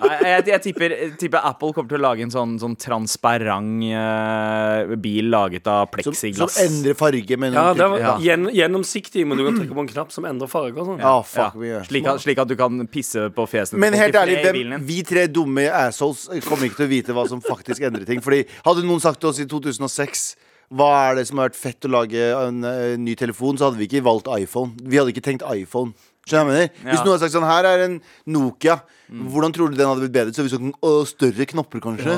[0.00, 3.84] Nei, jeg, jeg, tipper, jeg tipper Apple kommer til å lage en sånn, sånn transparent
[3.94, 8.14] uh, bil laget av Som, som endrer farge med Ja, det var Ja.
[8.22, 10.98] Gjenn, gjennomsiktig, men du kan trykke på en knapp som endrer farge og sånn.
[11.02, 11.68] Ja, Ja, fuck me.
[11.70, 11.84] ja.
[11.86, 14.74] slik, at, slik at du kan pisse på fjeset Men helt ærlig, din.
[14.88, 18.20] vi tre dumme assholes kommer ikke til å vite hva som faktisk endrer ting.
[18.24, 20.26] Fordi Hadde noen sagt til oss i 2006
[20.74, 23.78] hva er det som har vært fett å lage en, en ny telefon, så hadde
[23.78, 24.72] vi ikke valgt iPhone.
[24.82, 25.92] Vi hadde ikke tenkt iPhone.
[26.26, 26.70] Skjønner jeg mener?
[26.82, 27.04] Hvis Ja.
[27.04, 28.00] noen hadde sagt sånn Her er en
[28.34, 28.80] Nokia.
[29.06, 30.34] Hvordan tror du den hadde blitt bedre?
[30.34, 32.16] Så hvis vi sagt å, større knopper, kanskje?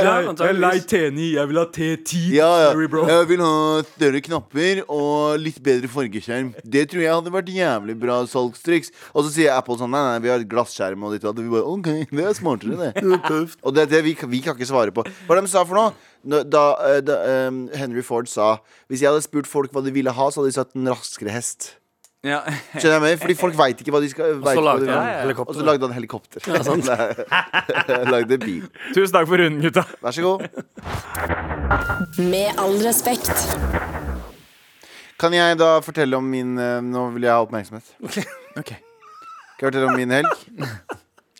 [0.00, 2.26] Ja, lei T9, jeg vil ha T10.
[2.36, 2.68] Ja, ja.
[2.74, 3.54] Jeg vil ha
[3.88, 6.52] større knapper og litt bedre fargeskjerm.
[6.60, 8.92] Det tror jeg hadde vært jævlig bra salgstriks.
[9.14, 11.42] Og så sier Apple sånn Nei, nei, vi har et glasskjerm og ditt og datt.
[11.42, 13.40] Vi bare OK, det er smartere, det.
[13.64, 15.06] og det er det vi, vi kan ikke svare på.
[15.26, 15.96] Hva er de sa for noe?
[16.20, 17.16] Da, eh, da
[17.48, 18.58] um, Henry Ford sa
[18.92, 21.32] Hvis jeg hadde spurt folk hva de ville ha, så hadde de sagt en raskere
[21.32, 21.72] hest.
[22.20, 22.42] Ja.
[22.74, 23.20] Skjønner jeg meg?
[23.22, 25.34] Fordi folk veit ikke hva de skal Og så lagde ja.
[25.40, 26.44] Og så lagde han helikopter.
[26.52, 28.66] Nei, lagde bil.
[28.92, 29.86] Tusen takk for runden, gutta.
[30.04, 30.44] Vær så god.
[32.20, 33.32] Med all respekt.
[35.20, 37.96] Kan jeg da fortelle om min eh, Nå vil jeg ha oppmerksomhet.
[38.60, 38.72] Ok.
[38.74, 40.32] Kan jeg fortelle om min helg?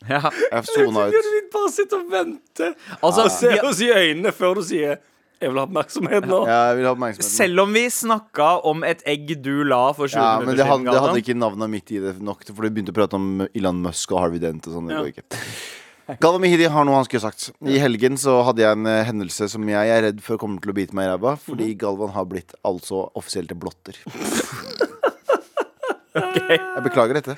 [0.08, 0.20] Ja.
[0.30, 1.12] Jeg sona ut.
[1.12, 2.70] du bare sitte og vente
[3.02, 4.96] Altså, og se oss i øynene før du sier
[5.40, 6.40] 'jeg vil ha oppmerksomhet nå'?
[6.46, 7.24] Ja, jeg vil ha oppmerksomhet.
[7.32, 10.84] selv om vi snakka om et egg du la for 20 Ja, men det, hadde,
[10.84, 13.82] det hadde ikke navnet mitt i det nok, for du begynte å prate om Elon
[13.82, 14.88] Musk og Harvey Dent og sånn.
[14.88, 15.00] Det Ja.
[15.02, 15.24] går ikke.
[16.20, 17.52] Galvan Mehidi har noe han skulle sagt.
[17.62, 20.72] I helgen så hadde jeg en eh, hendelse som jeg er redd for kommer til
[20.72, 23.94] å bite meg i ræva, fordi Galvan har blitt altså offisielt en blotter.
[26.14, 27.36] Jeg beklager dette.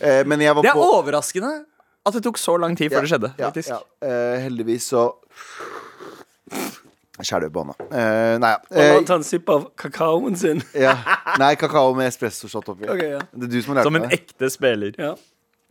[0.00, 1.64] Eh, men jeg var Det er på overraskende
[2.06, 3.30] at det tok så lang tid før det skjedde.
[3.36, 3.80] Ja, faktisk ja.
[4.06, 5.08] Eh, heldigvis så
[7.26, 7.72] Skjælve Uh.
[7.90, 8.94] Eh, nei, Og la ja.
[8.94, 10.62] han ta en sipp av kakaoen sin.
[10.74, 10.96] Eh, ja.
[11.42, 12.88] Nei, kakao med espresso shot oppi.
[12.88, 13.20] Okay, ja.
[13.34, 14.18] Det er du som har lært Som en det.
[14.20, 14.96] ekte spiller.
[14.98, 15.14] Ja.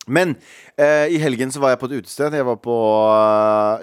[0.10, 0.36] Men
[0.78, 2.34] eh, i helgen så var jeg på et utested.
[2.34, 2.76] Jeg var på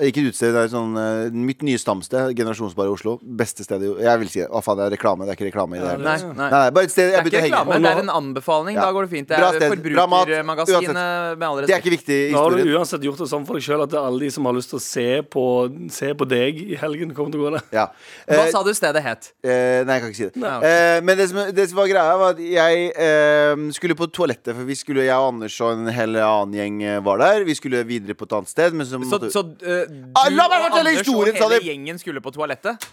[0.01, 2.35] eh, Ikke et utested, det er sånn eh, mitt nye stamsted.
[2.39, 3.17] Generasjonsbar i Oslo.
[3.23, 5.27] Beste stedet i- Jeg vil si Å, faen, det er reklame.
[5.27, 6.37] Det er ikke reklame i det hele Nei, tatt.
[6.37, 6.51] nei.
[6.51, 7.83] Nei, nei, bare et sted Det jeg er ikke begynte å henge reklame, på.
[7.87, 8.75] det er en anbefaling.
[8.77, 8.87] Ja.
[8.87, 9.29] Da går det fint.
[9.29, 11.39] Det Bra er sted, bra mat, Forbrukermagasinet, uansett.
[11.39, 11.87] med all Det er respekt.
[11.87, 12.77] ikke viktig i Nå har du historien.
[12.81, 14.71] uansett gjort det sånn for deg sjøl at det er alle de som har lyst
[14.71, 15.45] til å se på,
[15.91, 17.65] se på deg i helgen, kommer til å gå der.
[17.73, 17.87] Ja.
[18.27, 19.33] Hva Eh, sa du stedet het?
[19.45, 20.37] Eh, nei, jeg kan ikke si det.
[20.37, 20.65] Nei, ok.
[20.65, 24.55] Eh, men det som, det som var greia, var at jeg eh, skulle på toalettet.
[24.57, 27.45] For vi skulle, jeg og Anders og en hel annen gjeng eh, var der.
[27.45, 28.73] Vi skulle videre på et annet sted.
[28.73, 31.43] Men så Så, måtte, så uh, du Ah, la meg og fortelle Anders historien, og
[31.43, 31.67] sa hele de.
[31.73, 32.89] gjengen skulle på toalettet?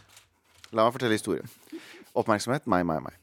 [0.74, 1.48] La meg fortelle historien.
[2.14, 2.68] Oppmerksomhet.
[2.70, 3.14] Meg, meg, meg.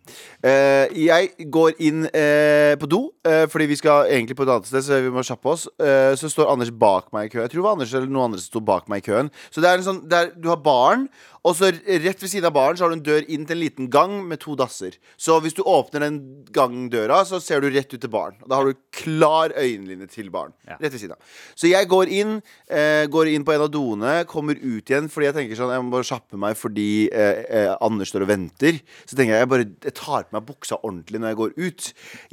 [0.42, 4.66] Eh, jeg går inn eh, på do, eh, fordi vi skal egentlig på et annet
[4.66, 4.82] sted.
[4.82, 7.44] Så vi må kjappe oss Eh, Så står Anders bak meg i køen.
[7.46, 9.30] Jeg tror det var Anders eller noen andre som sto bak meg i køen.
[9.54, 11.06] Så det er en sånn, det er, Du har baren,
[11.46, 13.62] og så rett ved siden av baren Så har du en dør inn til en
[13.62, 14.96] liten gang med to dasser.
[15.20, 16.18] Så hvis du åpner den
[16.52, 18.36] gangdøra, så ser du rett ut til baren.
[18.44, 20.52] Da har du klar øyenlinje til baren.
[20.68, 21.36] Rett ved siden av.
[21.56, 22.36] Så jeg går inn,
[22.68, 25.84] eh, går inn på en av doene, kommer ut igjen fordi jeg tenker sånn Jeg
[25.84, 28.80] må bare kjappe meg fordi eh, eh, Anders står og venter.
[29.06, 31.90] Så tenker jeg jeg bare jeg tar på meg buksa ordentlig når jeg går ut.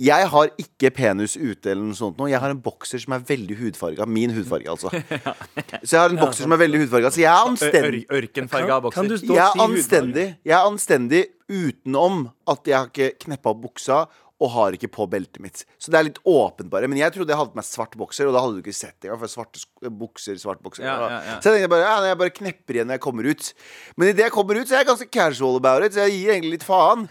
[0.09, 2.31] Jeg har ikke penis ute eller noe sånt noe.
[2.31, 4.07] Jeg har en bokser som er veldig hudfarga.
[4.09, 4.91] Min hudfarge, altså.
[5.87, 7.11] Så jeg har en bokser som er veldig hudfarga.
[7.13, 8.03] Så jeg er anstendig.
[8.11, 8.96] Ør Ørkenfarga bokser.
[8.97, 13.53] Kan du stå Jeg er anstendig Jeg er anstendig utenom at jeg har ikke kneppa
[13.53, 14.05] opp buksa
[14.37, 15.63] og har ikke på beltet mitt.
[15.81, 16.85] Så det er litt åpent, bare.
[16.89, 18.93] Men jeg trodde jeg hadde på meg svart bokser, og da hadde du ikke sett
[19.01, 19.09] det.
[19.09, 20.85] For svarte bukser, svart bokser.
[20.85, 21.37] Ja, ja, ja.
[21.41, 23.49] Så jeg tenkte bare ja, jeg bare knepper igjen når jeg kommer ut.
[23.97, 26.35] Men idet jeg kommer ut, så er jeg ganske casual about it, så jeg gir
[26.35, 27.07] egentlig litt faen.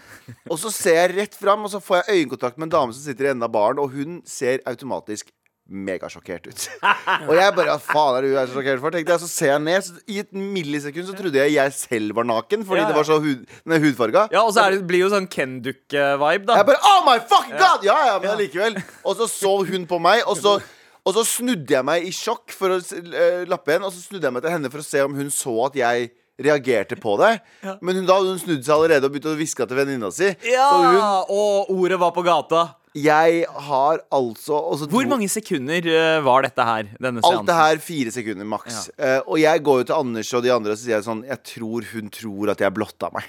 [0.47, 3.03] Og så ser jeg rett fram, og så får jeg øyekontakt med en dame som
[3.03, 5.33] sitter i enden av baren, og hun ser automatisk
[5.67, 6.65] megasjokkert ut.
[7.29, 8.95] Og jeg bare Hva faen er du er så sjokkert for?
[8.95, 12.15] Tenkte jeg, Så ser jeg ned, så i et millisekund så trodde jeg jeg selv
[12.17, 12.91] var naken, fordi Ja, ja.
[12.93, 14.27] det var så hud, den hudfarga.
[14.31, 16.59] Ja, og så er det, blir jo sånn Ken-dukke-vibe, da.
[16.61, 17.85] Jeg bare Oh my fucking god!
[17.87, 18.79] Ja, ja, men allikevel.
[19.03, 20.59] Og så så hun på meg, og så
[21.07, 24.27] og så snudde jeg meg i sjokk for å uh, lappe igjen, og så snudde
[24.27, 27.37] jeg meg til henne for å se om hun så at jeg reagerte på det.
[27.81, 30.27] Men hun, da hun snudd seg allerede og begynt å hviske til venninna si.
[30.45, 32.67] Ja, Så hun og ordet var på gata.
[32.97, 36.91] Jeg har altså Hvor mange sekunder uh, var dette her?
[37.01, 38.87] Denne Alt det her fire sekunder maks.
[38.97, 41.25] Eh, og jeg går jo til Anders og de andre og så sier jeg sånn
[41.27, 43.27] Jeg tror hun tror at jeg blotta meg.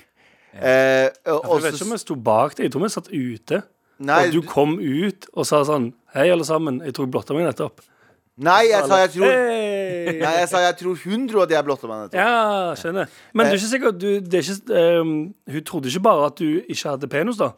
[0.55, 2.69] Uh, og, Jeg vet ikke om jeg sto bak deg.
[2.69, 3.61] Jeg tror vi satt ute.
[3.99, 6.81] Nei, og du kom ut og sa sånn Hei, alle sammen.
[6.87, 7.85] Jeg tror jeg blotta meg nettopp.
[8.39, 10.19] nei, jeg sa jeg tror hey!
[10.23, 12.05] Nei, jeg sa jeg tror hun tror at jeg blotta meg.
[12.07, 12.21] nettopp.
[12.23, 13.17] Ja, skjønner.
[13.35, 15.17] Men du er ikke sikker du, det er ikke, um,
[15.51, 17.53] Hun trodde ikke bare at du ikke hadde penis, da?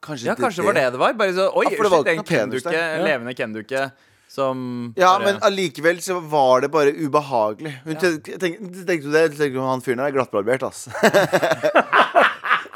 [0.00, 1.12] Kanskje, Ja, kanskje det var det det var.
[1.20, 3.90] Bare så, Oi, Ja, for det var shit, ikke en kenduke, en levende Ken-dukke
[4.30, 7.72] som Ja, bare- men allikevel så var det bare ubehagelig.
[7.84, 8.00] Hun ja.
[8.00, 9.24] tenk- Tenkte du det?
[9.36, 10.86] Tenkte du han fyren der er glattbarbert, ass.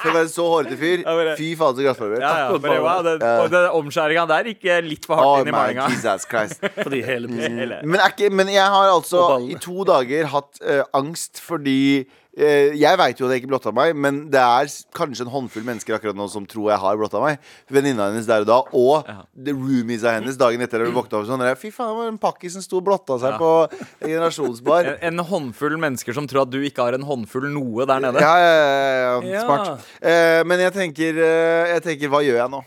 [0.05, 0.99] For å være så hårete fyr.
[1.01, 2.21] Ja, bare- Fy faen, så glattbarbert.
[2.21, 5.49] ja, ja, bare, wow, den, Og den omskjæringa der gikk litt for Oh hardt inn
[5.49, 5.87] i my malinga.
[5.95, 6.61] Jesus Christ.
[6.85, 10.83] Fordi hele Hele- Men, er ikke, men jeg har altså i to dager hatt uh,
[10.93, 12.05] angst fordi
[12.35, 14.67] Jeg veit jo at jeg ikke blotta meg, men det er
[14.99, 17.39] kanskje en håndfull mennesker akkurat nå som tror jeg har blotta meg.
[17.71, 19.07] Venninna hennes der og da, og
[19.39, 21.39] the roomiesa hennes dagen etter da hun våkna opp sånn.
[21.45, 23.39] der, Fy faen, det var en pakkis som sto og blotta seg Ja.
[23.39, 23.53] på
[24.03, 24.91] generasjonsbar.
[25.05, 28.19] En, en håndfull mennesker som tror at du ikke har en håndfull noe der nede.
[28.19, 29.43] Ja, ja, ja, ja, Ja.
[29.47, 29.87] smart.
[30.03, 32.65] Eh, men jeg tenker, eh, jeg tenker, hva gjør jeg nå?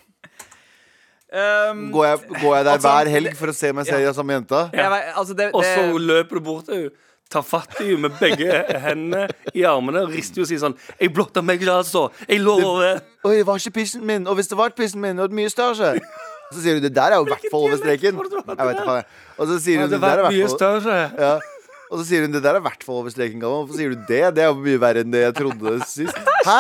[1.28, 4.00] Um, Går jeg, går jeg der Altså, hver helg for å se om jeg ser
[4.00, 4.14] Ja.
[4.16, 4.62] samme jenta?
[4.72, 4.88] Ja.
[5.20, 6.92] altså det, Og så løper du bort til henne,
[7.32, 11.14] tar fatt i henne med begge hendene i armene og rister og sier sånn 'Jeg
[11.14, 12.08] blotta meg ikke, altså.
[12.28, 14.28] Jeg lover.' Oi, det var ikke pissen min.
[14.28, 16.00] Og hvis det var pissen min, og det mye større.
[16.54, 18.16] Så sier du det der er jo i hvert fall over streken.
[18.16, 19.06] det Jeg vet ikke.
[19.38, 21.12] Og så sier hun det det der er mye større.
[21.20, 21.40] ja.
[21.88, 23.44] Og så sier hun det der er i hvert fall over streken.
[23.44, 24.24] Hvorfor sier du det?
[24.36, 26.18] Det er jo mye verre enn det jeg trodde sist.
[26.48, 26.60] Hæ?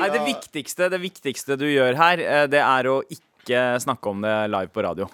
[0.00, 4.24] nei, det, viktigste, det viktigste du gjør her, eh, det er å ikke snakke om
[4.24, 5.08] det live på radio.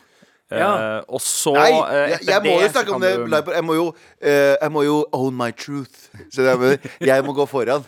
[0.59, 0.71] Ja.
[1.01, 3.75] Uh, og så Nei, eh, jeg, jeg må jo snakke om det du- Jeg må
[3.79, 6.09] jo, uh, jeg må jo own my truth.
[6.33, 6.89] Skjønner du?
[7.07, 7.85] jeg må gå foran.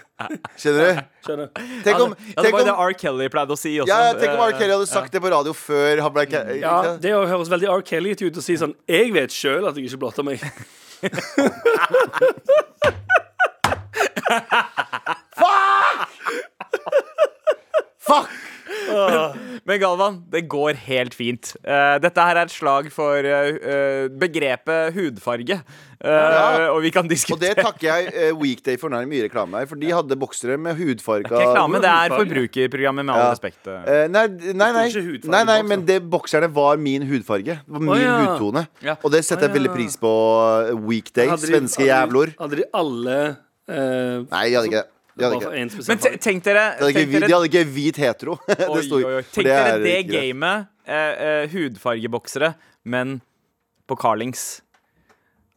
[0.57, 1.03] Skjønner du?
[1.27, 1.49] Skjønner.
[1.85, 2.93] Tenk om, ja, det var jo det R.
[3.05, 3.89] Kelly pleide å si også.
[3.93, 4.53] ja, tenk om R.
[4.55, 6.77] Eh, Kelly hadde sagt det på radio før han ble ca- Ja?
[7.01, 7.83] Det høres veldig R.
[7.83, 10.41] Kelly ut å si sånn 'Jeg vet sjøl at jeg ikke blotter meg'.
[15.37, 16.09] Fuck!
[17.99, 18.31] Fuck!
[19.65, 21.55] Men Galvan, det går helt fint.
[21.65, 25.61] Uh, dette her er et slag for eh, begrepet hudfarge.
[26.05, 26.67] Uh, Ja.
[26.75, 28.93] Og vi kan diskutere Og det takker jeg Weekday for.
[28.93, 29.69] nær mye reklame her.
[29.71, 33.31] For de hadde boksere med hudfarga Reklame, det er forbrukerprogrammet, med all Ja.
[33.33, 33.65] respekt.
[34.13, 34.89] nei, nei, nei,
[35.25, 37.57] nei, nei men det bokserne var min hudfarge.
[37.67, 38.19] Var min ja.
[38.27, 38.67] hudtone.
[38.85, 38.97] Ja.
[39.03, 40.13] Og det setter jeg veldig pris på.
[40.85, 42.35] Weekday, Hadde svenske jævlor.
[42.39, 43.17] Hadde de alle
[43.69, 44.91] eh, Nei, de hadde ikke det.
[45.15, 48.35] De hadde ikke, Men tenk dere, de hadde ikke, hvit- de hadde ikke hvit hetero.
[48.51, 49.23] Det Oi, oi, oi.
[49.31, 50.69] Tenk dere er det gamet.
[50.85, 53.21] Eh, eh, hudfargeboksere, men
[53.89, 54.61] på Carlings.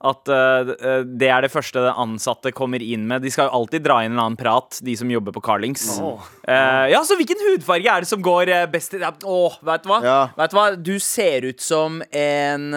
[0.06, 3.24] At eh, eh, det er det første den ansatte kommer inn med.
[3.26, 5.88] De skal jo alltid dra inn en annen prat, de som jobber på Carlings.
[6.06, 6.22] Oh.
[6.46, 9.90] Eh, ja, så hvilken hudfarge er det som går eh, best i Åh, vet du
[9.90, 10.00] hva?
[10.06, 10.20] Ja.
[10.38, 10.68] Vet du hva?
[10.78, 12.70] Du ser ut som en,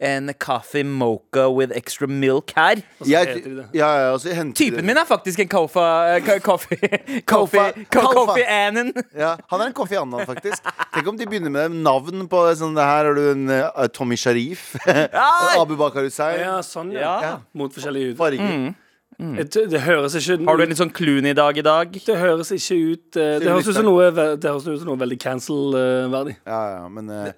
[0.00, 2.80] en coffee mocha with extra milk her.
[3.04, 3.42] Jeg,
[3.76, 5.84] ja, ja, så Typen min er faktisk en kofa...
[6.16, 6.78] eh, ko- Coffee...
[7.28, 7.60] Coffee...
[7.84, 8.14] Kofa- Kofa.
[8.14, 8.92] Coffee Annan.
[9.12, 10.64] Ja, han er en Kofi Annan, faktisk.
[10.94, 14.16] Tenk om de begynner med navn på sånn det Her har du en uh, Tommy
[14.16, 14.70] Sharif.
[15.60, 16.40] Abu Bakar Hussein.
[16.46, 17.16] Ja, sånn, ja.
[17.26, 17.34] Ja.
[17.52, 18.16] Mot forskjellige hud.
[18.22, 18.72] Farger.
[19.20, 21.90] Det, det høres ikke Har du en litt sånn Clooney-dag i dag?
[22.06, 25.00] Det høres ikke ut uh, Det høres ut som noe, det høres ut som noe
[25.02, 26.38] veldig cancel-verdig.
[26.48, 27.34] Ja, ja, men eh,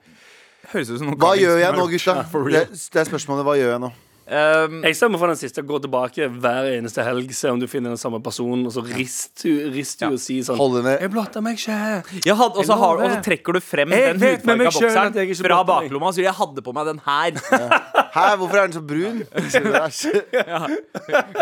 [0.73, 2.17] Høres ut som noe Hva gjør jeg nå, gutta?
[2.33, 3.47] Det, det er spørsmålet.
[3.47, 3.93] Hva gjør jeg nå?
[4.33, 5.65] Um, Jeg stemmer for den siste.
[5.67, 9.43] Gå tilbake hver eneste helg, se om du finner den samme personen, og så rist
[9.43, 11.79] du, rist du og si sånn Jeg blotter meg ikke.
[12.25, 15.39] jeg hadde, og, så har, og så trekker du frem Jeg den hudfarga bokseren ikke
[15.43, 17.43] fra baklomma og sier 'jeg hadde på meg den her'.
[18.17, 19.23] Hæ, hvorfor er den så brun?
[19.89, 20.13] Æsj.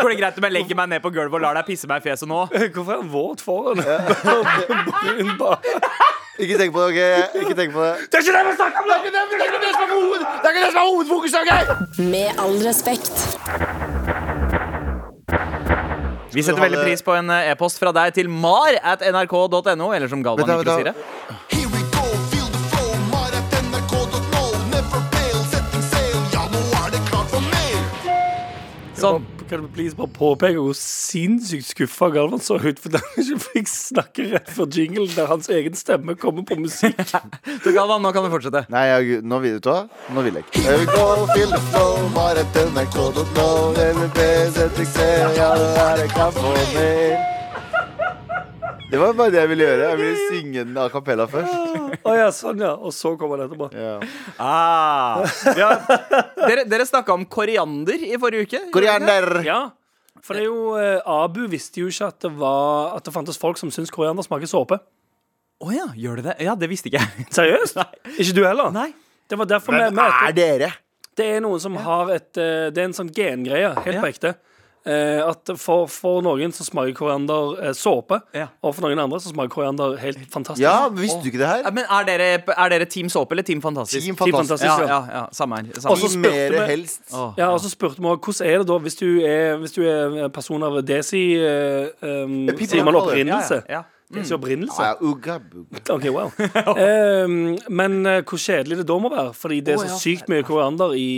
[0.01, 2.01] Går det greit om jeg legger meg ned på gulvet og lar deg pisse meg
[2.01, 2.47] i fjeset nå?
[2.49, 3.85] Hvorfor er den våt foran?
[4.91, 5.67] Brun bak.
[6.41, 7.01] Ikke tenk på det, OK?
[7.43, 7.95] Ikke tenk på det.
[8.11, 8.85] Det er ikke det vi snakker om!
[8.89, 10.73] Det er ikke det, det er ikke det som er hoved- det er ikke det
[10.73, 11.53] som er hovedfokuset, OK?
[12.15, 13.17] Med all respekt.
[16.33, 20.09] Vi setter veldig pris på en eh, e-post fra deg til mar at nrk.no, eller
[20.09, 20.95] som Galvan liker å si det.
[29.01, 29.25] Sånn.
[29.51, 33.71] Kan du please bare påpeke hvor sinnssykt skuffa Galvan så ut fordi han ikke fikk
[33.73, 37.01] snakke rett før jingle, der hans egen stemme kommer på musikk?
[37.65, 38.63] Så Galvan, nå kan du fortsette.
[38.71, 39.77] Nei, jeg, nå vil du ta.
[40.15, 40.63] Nå vil jeg ikke.
[40.69, 43.51] Jeg vil gå feel the flow, bare til nrk.no.
[45.35, 45.53] Ja,
[45.91, 46.09] er det
[46.79, 47.40] mer.
[48.91, 49.89] Det var bare det jeg ville gjøre.
[49.91, 51.99] Jeg ville synge den a cappella først.
[52.03, 52.73] Å ja, sånn ja.
[52.75, 53.69] Og så kommer det etterpå.
[53.79, 53.93] Ja.
[54.43, 55.23] Ah.
[55.59, 55.69] Ja.
[56.43, 58.63] Dere, dere snakka om koriander i forrige uke.
[58.75, 59.29] Koriander!
[59.47, 59.61] Ja.
[60.27, 63.39] For det er jo eh, Abu visste jo ikke at det, var, at det fantes
[63.41, 64.81] folk som syns koriander smaker såpe.
[65.61, 66.37] Å ja, gjør det det?
[66.49, 67.29] Ja, det visste ikke jeg.
[67.37, 67.79] Seriøst?
[68.21, 68.73] Ikke du heller?
[68.75, 68.91] Nei.
[69.31, 70.71] Det var derfor vi Hvem er dere?
[71.17, 74.03] Det er noen som har et eh, Det er en sånn gengreie, helt Ja.
[74.03, 74.35] på ekte.
[74.89, 78.47] Eh, at for, for noen så smaker koriander eh, såpe, Ja.
[78.65, 80.63] og for noen andre så smaker koriander helt fantastisk.
[80.65, 81.61] Ja, visste du ikke det her?
[81.67, 84.01] Ja, Men er dere, er dere Team Såpe eller Team Fantastisk?
[84.07, 84.65] Team Team Fantastisk.
[84.65, 84.89] Fantastisk.
[84.89, 85.69] Ja, ja, ja, samme her.
[85.77, 85.93] Samme.
[85.93, 87.03] Og så spurte mer vi- helst.
[87.37, 90.29] Ja, og så spurte vi hvordan er det da hvis du er, hvis du er
[90.29, 93.61] person av desi um, people Sier man opprinnelse?
[93.69, 93.83] Ja, ja,
[94.15, 94.83] Desi opprinnelse?
[94.83, 95.37] Ja, uga.
[95.91, 96.31] OK, wow.
[96.83, 99.99] Ehm, men eh, hvor kjedelig det da må være, fordi det er så ja.
[100.03, 101.11] sykt mye koriander i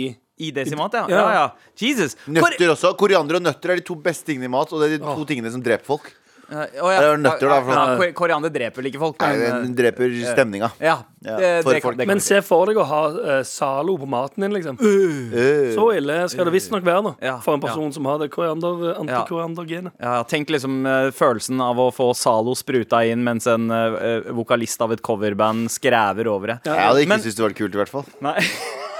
[0.47, 1.05] I desimat, ja.
[1.09, 1.21] Ja.
[1.21, 1.45] ja, ja.
[1.79, 2.17] Jesus.
[2.27, 2.93] Nøtter også.
[2.99, 5.25] Koriander og nøtter er de to beste tingene i mat, og det er de to
[5.29, 6.11] tingene som dreper folk.
[6.53, 6.97] Ja, å, ja.
[7.07, 9.15] Er nøtter, da, for- Ja, kor- Koriander dreper vel ikke folk?
[9.23, 10.67] Nei, den dreper stemninga.
[10.77, 12.99] eh, ja, Ja, for det, det Men se for deg å ha
[13.39, 14.75] eh, Zalo på maten din, liksom.
[14.77, 15.71] Øh.
[15.73, 17.37] Så ille skal det visstnok være, da.
[17.41, 19.93] For en person som har det koriander, eh, antikoriandergenet.
[20.03, 24.83] Ja, tenk liksom eh, følelsen av å få Zalo spruta inn mens en eh, vokalist
[24.83, 26.59] av et coverband skrever over det.
[26.65, 28.05] Jeg hadde ikke Men- syntes det var kult, i hvert fall.
[28.21, 28.35] Nei.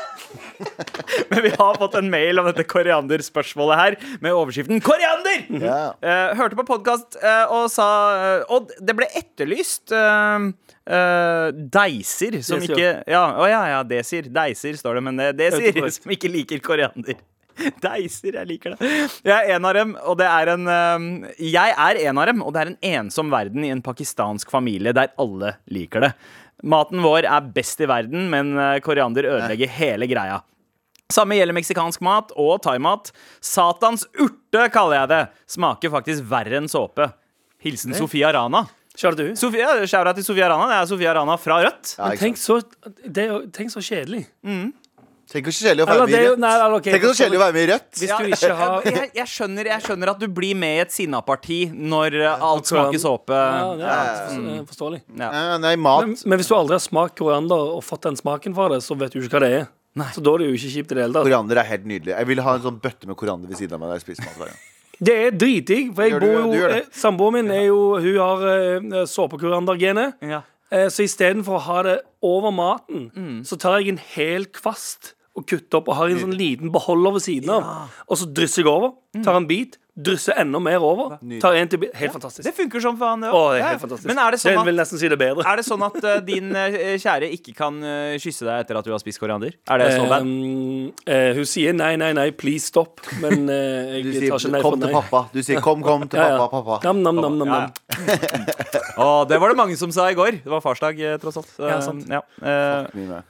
[1.31, 5.47] Men vi har fått en mail om dette korianderspørsmålet her, med overskriften 'Koriander'!
[5.63, 5.81] Ja.
[5.97, 7.17] uh, hørte på podkast
[7.53, 10.47] og sa uh, Og det ble etterlyst eh,
[10.85, 12.77] eh, deiser som Desier.
[12.77, 14.29] ikke Ja, å ja, ja, desir.
[14.33, 17.19] Deiser står det, men det desir som ikke liker koriander.
[17.83, 18.93] Deiser, jeg liker det.
[19.21, 22.41] Jeg er en av dem, og det er en eh, Jeg er en av dem,
[22.45, 26.13] og det er en ensom verden i en pakistansk familie der alle liker det.
[26.63, 30.41] Maten vår er best i verden, men eh, koriander ødelegger hele greia.
[31.13, 33.11] Samme gjelder meksikansk mat og thaimat.
[33.43, 35.23] Satans urte, kaller jeg det.
[35.57, 37.09] Smaker faktisk verre enn såpe.
[37.63, 38.63] Hilsen Sofia Rana.
[38.97, 39.25] Kjører du?
[39.39, 40.69] Sofia, Shout-out til Sofia Rana.
[40.69, 41.95] Det er Sofia Rana fra Rødt.
[41.97, 42.59] Ja, Men tenk så,
[43.05, 44.23] det er, tenk så kjedelig.
[45.33, 46.39] Tenk så kjedelig å være med i Rødt.
[46.43, 47.87] nei, okay, Tenk så kjedelig å være med i Rødt.
[47.97, 50.81] Hvis Ja, du ikke har jeg, jeg, skjønner, jeg skjønner at du blir med i
[50.83, 53.39] et sinna-parti når uh, alt smaker såpe.
[53.39, 54.99] Ja, det er eh, forståelig.
[55.17, 55.29] Ja.
[55.33, 56.05] Eh, Nei, mat.
[56.05, 58.95] Men, men hvis du aldri har smakt koriander og fått den smaken fra det, så
[58.99, 59.65] vet du ikke hva det er.
[60.13, 61.25] Så da er det jo ikke kjipt i det hele tatt.
[61.27, 62.13] Koriander er helt nydelig.
[62.15, 63.91] Jeg vil ha en sånn bøtte med koriander ved siden av meg.
[63.93, 64.61] Der jeg spiser mat hver gang.
[65.03, 70.21] Det er dritdigg, for jeg bor jo eh, Samboeren min er jo Hun har såpekoriandergenet.
[70.29, 70.43] Ja.
[70.73, 73.41] Eh, så istedenfor å ha det over maten, Mm.
[73.45, 77.15] så tar jeg en hel kvast og kutter opp og har en sånn liten beholder
[77.17, 77.63] ved siden av.
[78.07, 78.93] Og så drysser jeg over,
[79.25, 81.17] tar en bit, drysser enda mer over.
[81.41, 82.45] Tar en til Helt fantastisk.
[82.47, 83.59] Det funker som faen, det òg.
[83.59, 83.67] Ja.
[83.73, 84.09] helt fantastisk.
[84.09, 85.45] Men er det sånn at, vil nesten si det bedre.
[85.45, 88.87] er det sånn at uh, din uh, kjære ikke kan uh, kysse deg etter at
[88.87, 89.53] du har spist koriander?
[89.69, 90.25] Er det så bad?
[91.37, 93.03] Hun sier nei, nei, nei, please stop.
[93.21, 94.95] Men jeg tar ikke sier nei 'kom for til nei.
[94.97, 95.23] pappa'.
[95.35, 96.41] Du sier 'kom, kom til Ja, ja.
[96.41, 96.89] pappa', pappa.
[96.89, 99.11] Nam, nam, nam, nam, Ja.
[99.33, 100.41] Det var det mange som sa i går.
[100.43, 101.53] Det var farsdag, tross alt.
[101.59, 102.09] Ja, sant.
[102.09, 102.21] ja.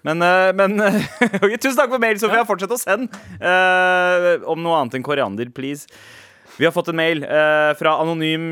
[0.03, 0.23] Men,
[0.55, 2.43] men ok, Tusen takk for mail, Sofia.
[2.47, 5.87] Fortsett å sende eh, om noe annet enn koriander, please.
[6.59, 8.43] Vi har fått en mail uh, fra Anonym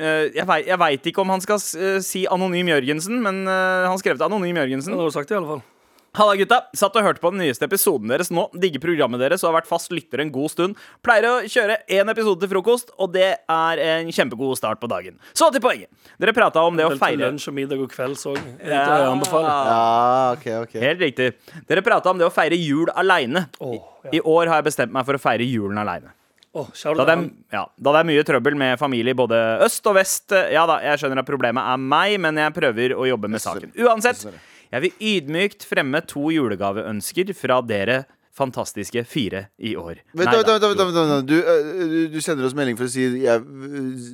[0.00, 3.98] uh, Jeg vei- Jeg veit ikke om han skal uh, si Anonym Jørgensen, men han
[4.00, 4.92] skrev til Anonym Jørgensen.
[4.92, 5.62] Det har du sagt i alle fall.
[6.18, 6.56] Halla, gutta.
[6.74, 8.48] Satt og hørte på den nyeste episoden deres nå.
[8.58, 10.80] Digger programmet deres og har vært fast lytter en god stund.
[11.06, 15.20] Pleier å kjøre én episode til frokost, og det er en kjempegod start på dagen.
[15.38, 15.86] Så til poenget.
[16.18, 18.40] Dere prata om det å feire lunsj og middag og kvelds òg.
[18.66, 18.82] Ja.
[19.70, 20.82] Ja, okay, okay.
[20.82, 21.30] Helt riktig.
[21.70, 23.46] Dere prata om det å feire jul aleine.
[23.62, 24.16] Oh, ja.
[24.18, 26.10] I år har jeg bestemt meg for å feire julen aleine.
[26.52, 29.84] Åh, shout Da det, er, ja, da det er mye trøbbel med familie både øst
[29.86, 30.34] og vest.
[30.50, 33.70] Ja da, jeg skjønner at problemet er meg, men jeg prøver å jobbe med saken.
[33.78, 34.24] Uansett,
[34.70, 38.02] jeg vil ydmykt fremme to julegaveønsker fra dere
[38.36, 39.98] fantastiske fire i år.
[40.14, 41.26] Vent, Nei vent, vent, vent, vent, vent.
[41.26, 43.42] Du, øh, du sender oss melding for å si jeg,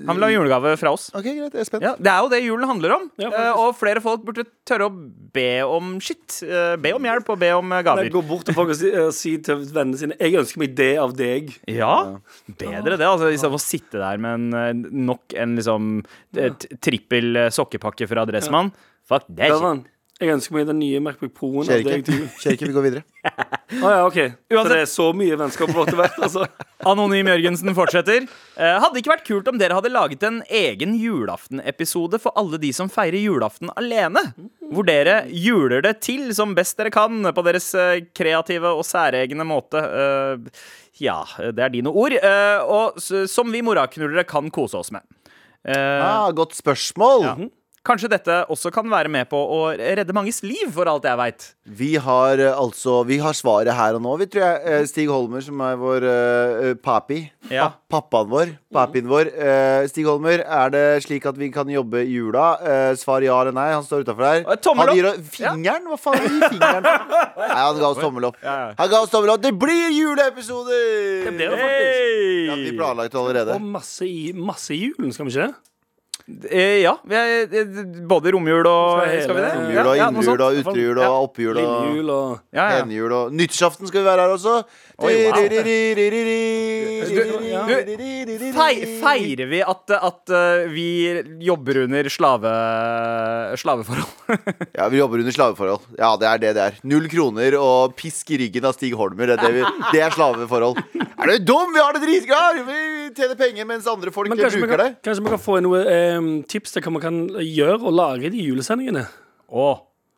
[0.09, 1.11] Han vil ha julegave fra oss.
[1.14, 1.52] OK, greit.
[1.52, 1.85] Jeg er spent.
[1.85, 3.05] Ja, Det er jo det julen handler om.
[3.20, 3.44] Ja, faktisk.
[3.44, 4.94] Eh, og flere folk burde tørre å
[5.37, 6.38] be om shit.
[6.46, 8.11] Eh, be om hjelp og be om eh, Nei, gaver.
[8.16, 10.90] Gå bort til folk og si, eh, si til vennene sine Jeg ønsker meg det
[11.02, 11.52] av deg.
[11.68, 11.92] Ja,
[12.57, 13.07] bedre det.
[13.07, 14.72] Altså, Istedenfor å sitte der med en, eh,
[15.12, 15.92] nok en liksom
[16.37, 18.72] eh, t- trippel eh, sokkepakke fra Dressmann.
[19.07, 19.44] Fuck det.
[19.46, 19.52] shit.
[19.61, 19.85] Galvan,
[20.16, 22.14] jeg ønsker meg den nye Macbook Pro-en Skjer ikke.
[22.40, 23.02] Skjer ikke, vi går videre.
[23.85, 24.16] Å ja, OK.
[24.48, 26.46] Så det er så mye vennskap vårt har vært, altså.
[26.88, 28.24] Anonym Jørgensen fortsetter.
[28.57, 32.70] Eh, hadde ikke vært kult om dere hadde laget en egen julaftenepisode for alle de
[32.76, 34.22] som feirer julaften alene.
[34.72, 39.44] Hvor dere juler det til som best dere kan, på deres eh, kreative og særegne
[39.48, 39.85] måte.
[39.85, 40.64] Eh,
[41.05, 41.18] ja,
[41.52, 42.16] det er dine ord.
[42.16, 45.05] Eh, og som vi moraknullere kan kose oss med.
[45.66, 47.50] Eh, Ah, godt spørsmål.
[47.87, 51.44] Kanskje dette også kan være med på å redde manges liv, for alt jeg veit.
[51.79, 54.62] Vi har eh, altså Vi har svaret her og nå, vi tror jeg.
[54.66, 57.20] Eh, Stig Holmer, som er vår uh, papi.
[57.51, 57.68] Ja.
[57.87, 58.51] Pa pappaen vår.
[58.75, 59.31] Papien vår.
[59.35, 62.49] Uh, Stig Holmer, er det slik at vi kan jobbe i jula?
[62.59, 63.68] Uh, svar ja eller nei.
[63.75, 64.59] Han står utafor der.
[64.64, 64.96] Tommel opp!
[64.96, 65.87] han gir fingeren?
[65.92, 66.90] Hva faen gir fingeren?
[67.37, 68.38] Nei, han ga oss tommel opp.
[68.42, 68.68] Ja, ja.
[68.81, 69.42] Han ga oss tommel opp.
[69.44, 70.83] Det blir juleepisoder!
[71.27, 72.03] Det blir det faktisk.
[72.51, 73.57] Ja, vi planlagt allerede.
[73.57, 75.51] Og masse i, masse i julen, skal vi ikke?
[76.27, 76.97] Eh, ja.
[77.07, 79.51] Vi er, eh, både romjul og Skal vi det?
[79.55, 82.81] Romjul og innjul og utrejul og opphjul og Lillejul og Ja, ja.
[82.81, 84.57] henjul og Nyttårsaften skal vi være her også.
[89.05, 90.89] Feirer vi at, at eh, vi
[91.47, 92.53] jobber under slave,
[93.61, 94.11] slaveforhold?
[94.75, 95.87] Ja, vi jobber under slaveforhold.
[95.99, 96.81] Ja, det er det det er.
[96.91, 99.31] Null kroner og pisk i ryggen av Stig Holmer.
[99.31, 99.62] Det er, det vi,
[99.95, 100.83] det er slaveforhold.
[101.17, 101.71] Er du dum?
[101.75, 102.62] Vi har det dritgøy!
[102.67, 102.81] Vi
[103.17, 104.89] tjener penger mens andre folk bruker kan, det.
[105.07, 105.81] kanskje vi kan få noe
[106.16, 109.07] eh, tips til hva man kan gjøre og lage de julesendingene?
[109.52, 109.68] Å,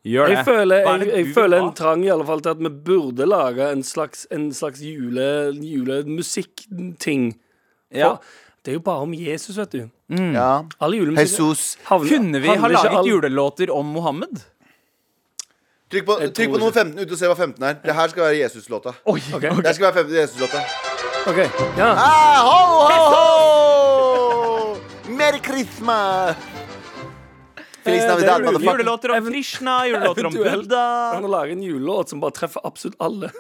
[0.09, 0.37] gjør det.
[0.39, 1.67] Jeg føler, Hva er jeg, det jeg du vil føler ha?
[1.69, 5.29] en trang i alle fall til at vi burde lage en slags, en slags jule,
[5.59, 7.33] julemusikkting.
[7.95, 8.17] Ja.
[8.65, 9.83] Det er jo bare om Jesus, vet du.
[10.13, 10.65] Ja.
[10.81, 11.77] Alle julemusikk Jesus.
[11.89, 14.41] havner- Kunne vi ha handler ikke laget all- julelåter om Mohammed?
[15.91, 17.79] Trykk på, Jeg trykk på nummer 15 ute og se hva 15 er.
[17.85, 18.93] Det her skal være Jesus-låta.
[19.07, 19.41] Oi, Ok.
[19.41, 20.61] Det her skal være 15 Jesus-låta.
[21.29, 21.39] OK.
[21.79, 21.95] Ja.
[21.97, 22.59] Ah, ho,
[22.89, 23.58] ho, ho!
[25.29, 26.37] Merry Christmas!
[27.85, 28.79] Feliz Eh, Navidad, er motherfucker.
[28.79, 30.33] Julelåter om Krishna, julelåter om.
[30.33, 31.13] Buddha.
[31.15, 33.31] Han har laget en julelåt som bare treffer absolutt alle.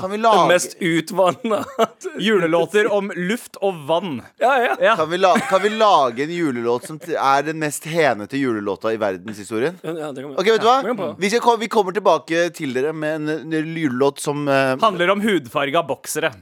[0.00, 1.64] Kan vi Den mest utvanna.
[2.18, 4.22] Julelåter om luft og vann.
[4.38, 4.76] Ja, ja.
[4.80, 4.96] Ja.
[4.96, 8.96] kan vi, la, kan vi lage en julelåt som er den mest henete julelåta i
[8.96, 9.78] verdenshistorien?
[9.82, 10.36] ja det kan vi.
[10.36, 11.14] Ok, vet du kan hva?
[11.18, 15.20] Vi, skal, vi kommer tilbake til dere med en, en julelåt som uh, Handler om
[15.20, 16.32] hudfarga boksere.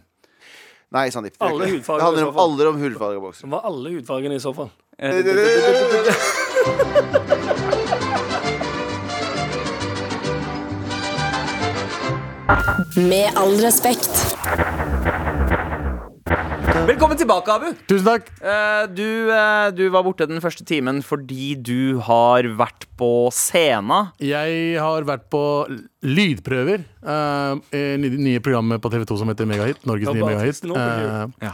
[0.92, 1.38] Nei, Sandeep.
[1.38, 1.72] det er Alle det.
[1.78, 3.40] hudfarger Det handler om alle om hudfarga bokser.
[3.46, 4.70] Som var alle hudfargene i så fall.
[12.96, 14.36] Med all respekt.
[16.72, 17.66] Velkommen tilbake, Abu.
[17.84, 18.30] Tusen takk.
[18.40, 23.98] Eh, du, eh, du var borte den første timen fordi du har vært på scena.
[24.24, 25.42] Jeg har vært på
[26.02, 26.86] lydprøver.
[27.04, 27.60] Uh,
[28.00, 29.84] nye, nye programmet på TV2 som heter Megahit.
[29.84, 30.64] Norges nye Megahit.
[30.64, 31.52] Eh, Ja.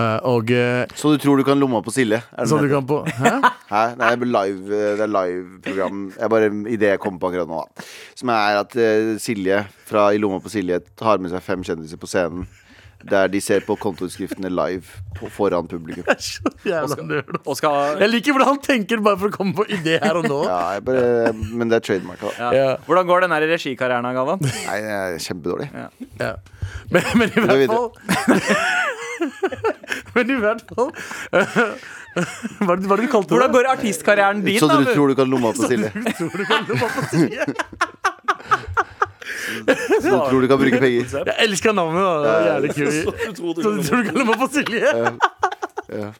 [0.00, 2.22] eh, og uh, Så du tror du kan lomma på Silje?
[2.32, 3.34] Er det så du kan på Hæ?
[3.74, 3.84] Hæ?
[4.00, 6.02] Nei, det er live, det er live-program.
[6.18, 7.88] Jeg bare i det jeg kommer på akkurat nå, da.
[8.16, 12.00] Som er at uh, Silje fra I lomma på Silje tar med seg fem kjendiser
[12.00, 12.48] på scenen.
[13.10, 14.84] Der de ser på kontoutskriftene live
[15.18, 16.04] på, foran publikum.
[16.18, 17.32] Så jævla nerd.
[18.00, 20.40] Jeg liker hvordan han tenker bare for å komme på idé her og nå.
[20.54, 22.22] Ja, jeg bare, men det er trademark.
[22.38, 22.50] ja.
[22.54, 22.70] Ja.
[22.86, 24.40] Hvordan går den regikarrieren regikarrieren, Galvan?
[24.68, 25.68] Nei, det er kjempedårlig.
[25.74, 26.32] Ja.
[26.90, 27.92] Men, men i hvert fall
[30.14, 30.90] Men i hvert fall
[32.64, 33.34] Hva er det er det du kalte det?
[33.34, 34.80] Hvordan går artistkarrieren din, Så da?
[34.90, 35.90] tror du kan lomma på Silje?
[36.18, 37.54] Tror du kan lomme opp på siden?
[39.44, 41.16] Så du tror du kan bruke penger?
[41.28, 42.12] Jeg elsker navnet, da.
[42.24, 42.94] Det er jævlig kult.
[43.38, 44.94] Så du tror du kan leve på Silje?
[45.94, 46.10] Ja.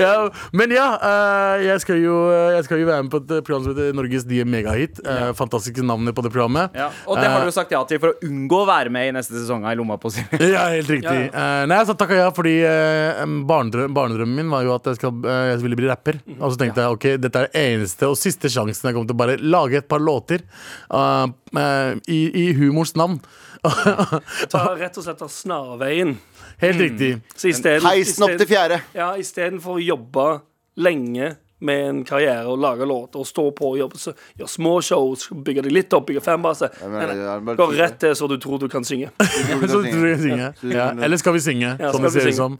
[0.00, 0.12] Ja,
[0.56, 2.16] men ja, eh, jeg, skal jo,
[2.56, 5.00] jeg skal jo være med på et program som heter Norges Die Megahit.
[5.04, 6.74] Uh, fantastiske navnet på det programmet.
[6.78, 9.14] Ja, og det har du sagt ja til for å unngå å være med i
[9.16, 10.28] neste sesong av I lomma på sin.
[10.52, 11.28] Ja, helt riktig.
[11.30, 14.98] Eh, nei, jeg sa takka ja fordi uh, barnedrøm, barnedrømmen min var jo at jeg,
[15.00, 16.18] skal, eh, jeg ville bli rapper.
[16.38, 19.22] Og så tenkte jeg ok, dette er eneste og siste sjansen jeg kommer til å
[19.22, 20.44] bare lage et par låter
[20.92, 23.20] uh, eh, i, i humors navn.
[24.52, 26.16] ta rett og slett av snarveien.
[26.62, 27.20] Helt riktig.
[27.36, 28.80] Så i stedet- Heisen opp til fjerde.
[28.94, 30.40] Ja, istedenfor å jobbe
[30.76, 34.74] lenge med en karriere og lage låter og stå på og jobbe, Gjør gjøre små
[34.84, 38.84] shows, bygge deg litt opp, bygge er Gå rett til så du tror du kan
[38.84, 39.12] synge.
[39.72, 40.48] Så tror jeg kan synge.
[40.74, 42.58] Ja, eller skal vi synge, Ja, som det ser vi ut som.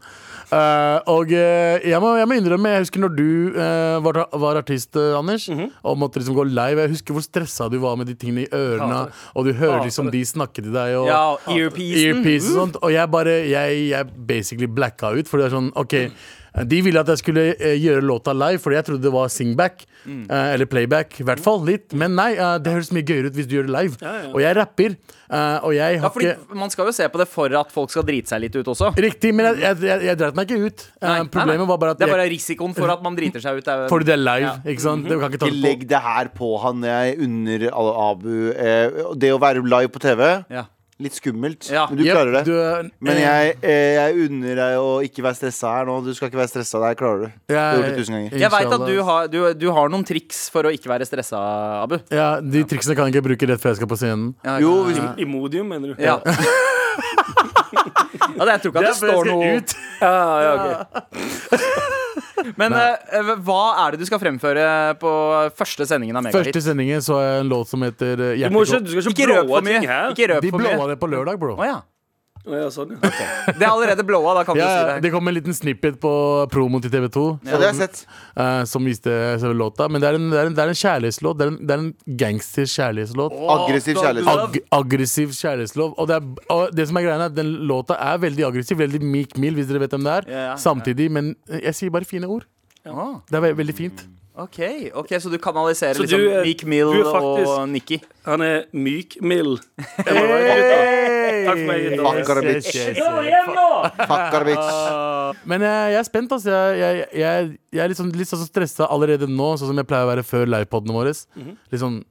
[0.53, 4.59] Eh, og uh, jeg, må, jeg må innrømme, jeg husker når du uh, var, var
[4.59, 5.71] artist, eh, Anders, -hmm.
[5.83, 6.81] og måtte liksom gå live.
[6.81, 9.83] Jeg husker hvor stressa du var med de tingene i ørene, og du hører ja,
[9.83, 10.97] liksom de snakke til deg.
[10.97, 12.07] Og, Ja, earpiecen.
[12.07, 12.77] earpiece og sånt.
[12.81, 15.27] Og jeg bare Jeg, jeg basically blacka ut.
[15.27, 15.93] For det er sånn, OK
[16.53, 19.85] de ville at jeg skulle eh, gjøre låta live, fordi jeg trodde det var singback.
[20.03, 20.25] Mm.
[20.29, 21.61] eh, eller playback, i hvert fall.
[21.65, 21.93] Litt.
[21.95, 23.97] Men nei, eh, det høres mye gøyere ut hvis du gjør det live.
[24.03, 24.31] Ja, ja.
[24.35, 24.97] Og jeg rapper,
[25.63, 27.89] og jeg Ja, har fordi ikke Man skal jo se på det for at folk
[27.89, 28.91] skal drite seg litt ut også.
[29.01, 30.83] Riktig, men jeg, jeg, jeg, jeg dreit meg ikke ut.
[31.01, 31.69] Nei, nei, problemet nei.
[31.71, 33.71] var bare at Det er jeg, bare risikoen for at man driter seg ut.
[33.73, 34.45] er- fordi det er live.
[34.51, 34.53] Ja.
[34.75, 35.07] Ikke sant?
[35.09, 35.63] Det kan ikke ta det på.
[35.65, 36.83] legg det her på han.
[36.91, 38.29] Jeg unner Abu
[39.23, 40.21] Det å være live på TV,
[40.53, 40.67] Ja.
[41.01, 41.69] Litt skummelt.
[41.73, 41.87] Ja.
[41.89, 42.43] Men du Yep, klarer det.
[42.45, 45.95] du Men eh, jeg, eh, jeg unner deg å ikke være stressa her nå.
[46.05, 46.79] Du skal ikke være stressa.
[46.83, 47.27] Det her klarer du.
[47.49, 48.37] Du har gjort det tusen ganger.
[48.43, 51.39] Jeg veit at du har, du, du har noen triks for å ikke være stressa,
[51.81, 51.97] Abu.
[52.13, 54.33] Ja, De triksene kan jeg ikke bruke rett før jeg skal på scenen.
[54.45, 55.13] Ja, Jo, hvis ja.
[55.25, 56.03] Imodium, mener du?
[56.03, 56.19] Ja.
[58.37, 59.75] ja, jeg tror ikke at det, står noe ut.
[60.03, 60.13] ja,
[60.43, 60.81] ja okay.
[62.59, 64.65] Men uh, hva er det du skal fremføre
[64.99, 65.11] på
[65.57, 66.49] første sendingen av Megahit?
[66.49, 69.65] Første sendingen så er en låt som heter eh, Du, ikke, Ikke ikke røp for
[69.65, 69.79] mye.
[69.79, 70.11] her.
[70.11, 71.55] Ikke røp De blåa det på lørdag, bro.
[71.55, 71.79] Oh, ja.
[72.43, 73.09] Å, ja, sånn, ja.
[73.55, 74.95] Det er allerede blåa, da kan Ja, du si det.
[75.05, 76.09] det kom en liten snippet på
[76.51, 78.01] promo til TV2 ja, det har jeg sett.
[78.35, 79.13] eh, som viste
[79.55, 79.87] låta.
[79.87, 81.37] Men det er en, det er en, det er en kjærlighetslåt.
[81.39, 83.37] Det er en, det er en gangster-kjærlighetslåt.
[83.55, 84.27] Aggressiv kjærlighet.
[84.43, 85.93] Ag aggressiv kjærlighetslov.
[85.97, 88.77] Og det, er, og det som er greia, er at den låta er veldig aggressiv.
[88.83, 90.27] Veldig Meek mild, hvis dere vet hvem det er.
[90.33, 90.57] Ja, ja.
[90.59, 92.43] Samtidig, men jeg sier bare fine ord.
[92.83, 94.03] Det er veldig fint.
[94.33, 94.57] OK,
[94.97, 97.99] ok, så du kanaliserer Så liksom du er- Meek Mill du er faktisk- og Nikki.
[98.25, 99.59] Han er myk, Mill.
[100.03, 101.83] Takk for meg.
[101.91, 102.13] gutta.
[102.23, 102.69] Fucker bitch.
[102.73, 104.07] Yes, yes, yes.
[104.07, 105.45] Fucker bitch.
[105.49, 106.49] Men jeg, jeg er spent, altså.
[106.49, 109.89] Jeg, jeg, jeg, jeg er litt sånn, litt sånn stressa allerede nå, sånn som jeg
[109.89, 111.13] pleier å være før livepodene våre.
[111.73, 112.01] Litt sånn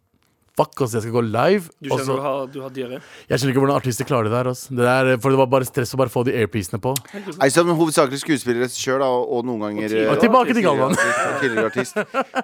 [0.62, 1.70] Fuck, altså, jeg skal gå live.
[1.82, 2.98] Du kjenner også, du har, du har diaré?
[3.28, 4.50] jeg skjønner ikke hvordan artister klarer det der.
[4.52, 4.74] Altså.
[4.78, 6.92] Det der for det var bare stress å bare få de airpiecene på.
[7.40, 10.66] Nei, Som hovedsakelig skuespiller, regissør da, og, og noen ganger tidligere eh, Og tilbake til
[10.66, 10.94] Galvan.
[11.42, 11.98] tidligere artist,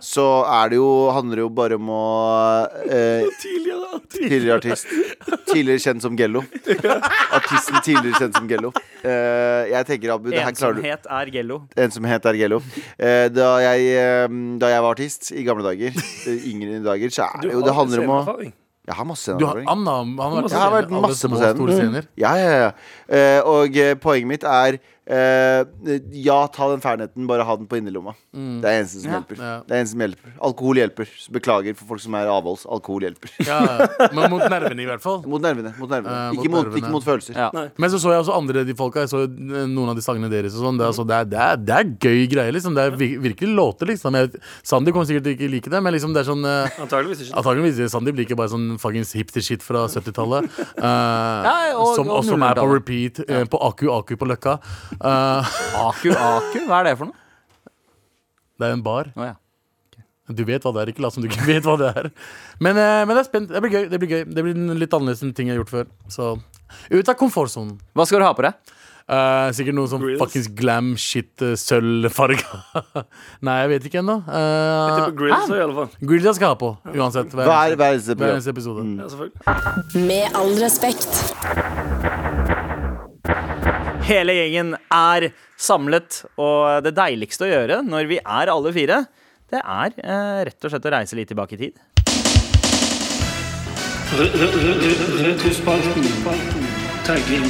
[0.09, 0.27] så
[0.59, 2.03] er det jo, handler det jo bare om å
[2.89, 4.01] eh, Tidligere.
[4.09, 4.91] Tidligere artist.
[5.49, 6.43] Tidligere kjent som Gello.
[7.35, 8.71] Artisten tidligere kjent som Gello.
[9.03, 10.83] Eh, jeg tenker, Abu, det her klarer du.
[10.83, 11.59] Ensomhet er Gello.
[11.79, 12.59] Ensomhet er Gello.
[12.99, 15.95] Eh, da, jeg, eh, da jeg var artist i gamle dager,
[16.29, 18.55] eh, yngre dager, så er det jo Det handler om sceneerfaring.
[18.89, 19.59] Jeg har masse Du har.
[19.69, 22.07] Anna han har vært Jeg har vært masse på scenen.
[22.07, 22.13] Mm.
[22.17, 22.71] Ja, ja, ja.
[23.09, 24.79] Eh, og eh, poenget mitt er
[25.09, 28.13] Ja, ta den ferdigheten, bare ha den på innerlomma.
[28.33, 29.19] Det er eneste som Ja.
[29.21, 29.39] hjelper.
[29.41, 29.55] Ja.
[29.67, 31.09] Det er eneste som hjelper Alkohol hjelper.
[31.33, 32.67] Beklager for folk som er avholds.
[32.69, 33.31] Alkohol hjelper.
[33.47, 33.59] Ja,
[34.13, 35.23] men mot nervene, i hvert fall.
[35.33, 35.73] Mot nervene.
[35.79, 36.13] Mot nervene.
[36.13, 36.79] Uh, mot ikke, mot, nervene.
[36.83, 37.35] ikke mot følelser.
[37.37, 37.49] Ja.
[37.79, 39.01] Men så så jeg også andre de folka.
[39.05, 40.55] Jeg så eh, noen av de sangene deres.
[40.59, 40.79] Og sånn.
[40.79, 42.75] det, er, altså, det, er, det, er, det er gøy greie, Liksom.
[42.77, 44.15] Det er virkelig låter, liksom.
[44.19, 44.33] Jeg,
[44.67, 47.37] Sandeep kommer sikkert ikke like det, men liksom, det er sånn uh, Antakeligvis ikke.
[47.41, 50.49] Antakeligvis Sandeep liker bare sånn fuckings hipster-shit fra 70-tallet.
[50.79, 54.59] eh, og- som, og og som er på repeat uh, på Aku Aku på Løkka.
[54.99, 57.25] Eh, Aku Aku, hva er det for noe?
[58.59, 59.13] det er en bar.
[59.15, 59.37] Oh, ja.
[60.29, 62.09] Du vet hva det er, ikke la som du ikke vet hva det er.
[62.61, 63.53] Men, uh, men det er spent.
[63.53, 63.85] Det blir gøy.
[63.93, 65.87] Det blir gøy Det blir litt annerledes enn ting jeg har gjort før.
[66.13, 66.35] Så
[66.91, 67.79] ut av komfortsonen.
[67.97, 68.75] Hva skal du ha på deg?
[69.09, 72.61] Uh, sikkert noe sånn fuckings glam shit, uh, sølvfarga.
[73.47, 74.19] Nei, jeg vet ikke ennå.
[74.29, 75.89] Uh, grills i alle fall.
[76.03, 77.33] grills jeg skal ha på, uansett.
[77.33, 78.85] Hver, Hver, hver hver eneste episode.
[79.01, 79.57] Ja.
[79.97, 81.23] Med all respekt.
[84.09, 85.27] Hele gjengen er
[85.61, 89.03] samlet, og det deiligste å gjøre når vi er alle fire,
[89.53, 91.75] det er eh, rett og slett å reise litt tilbake i tid.
[95.27, 96.09] Retrospalten.
[97.05, 97.45] Tagging.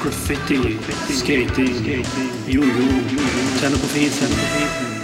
[0.00, 0.58] Graffiti.
[1.18, 2.08] Skating.
[2.48, 2.88] Jojo.
[3.60, 4.32] På fisen.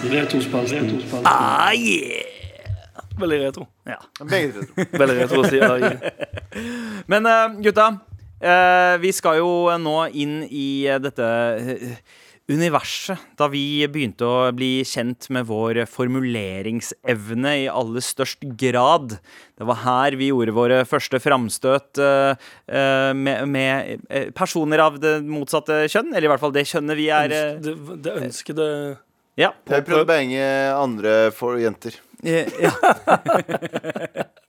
[0.09, 0.89] Retrospalten.
[1.29, 2.25] Ah, yeah!
[3.21, 3.69] Veldig retro.
[3.85, 4.01] Ja.
[4.25, 4.89] Begge retro.
[5.05, 5.61] Veldig retro å si.
[5.61, 5.93] Ja, ja.
[7.13, 7.93] Men eh, gutta,
[9.01, 11.99] vi skal jo nå inn i eh, dette eh,
[12.53, 13.19] universet.
[13.39, 19.17] Da vi begynte å bli kjent med vår formuleringsevne i aller størst grad.
[19.57, 25.01] Det var her vi gjorde våre første framstøt eh, eh, med, med eh, personer av
[25.03, 26.13] det motsatte kjønn.
[26.15, 28.69] Eller i hvert fall det kjønnet vi er eh, Det, det ønskede
[29.37, 29.51] Ja.
[29.69, 30.45] Jeg prøvde å bange
[30.77, 31.99] andre for jenter.
[32.25, 32.73] Ja, Ja.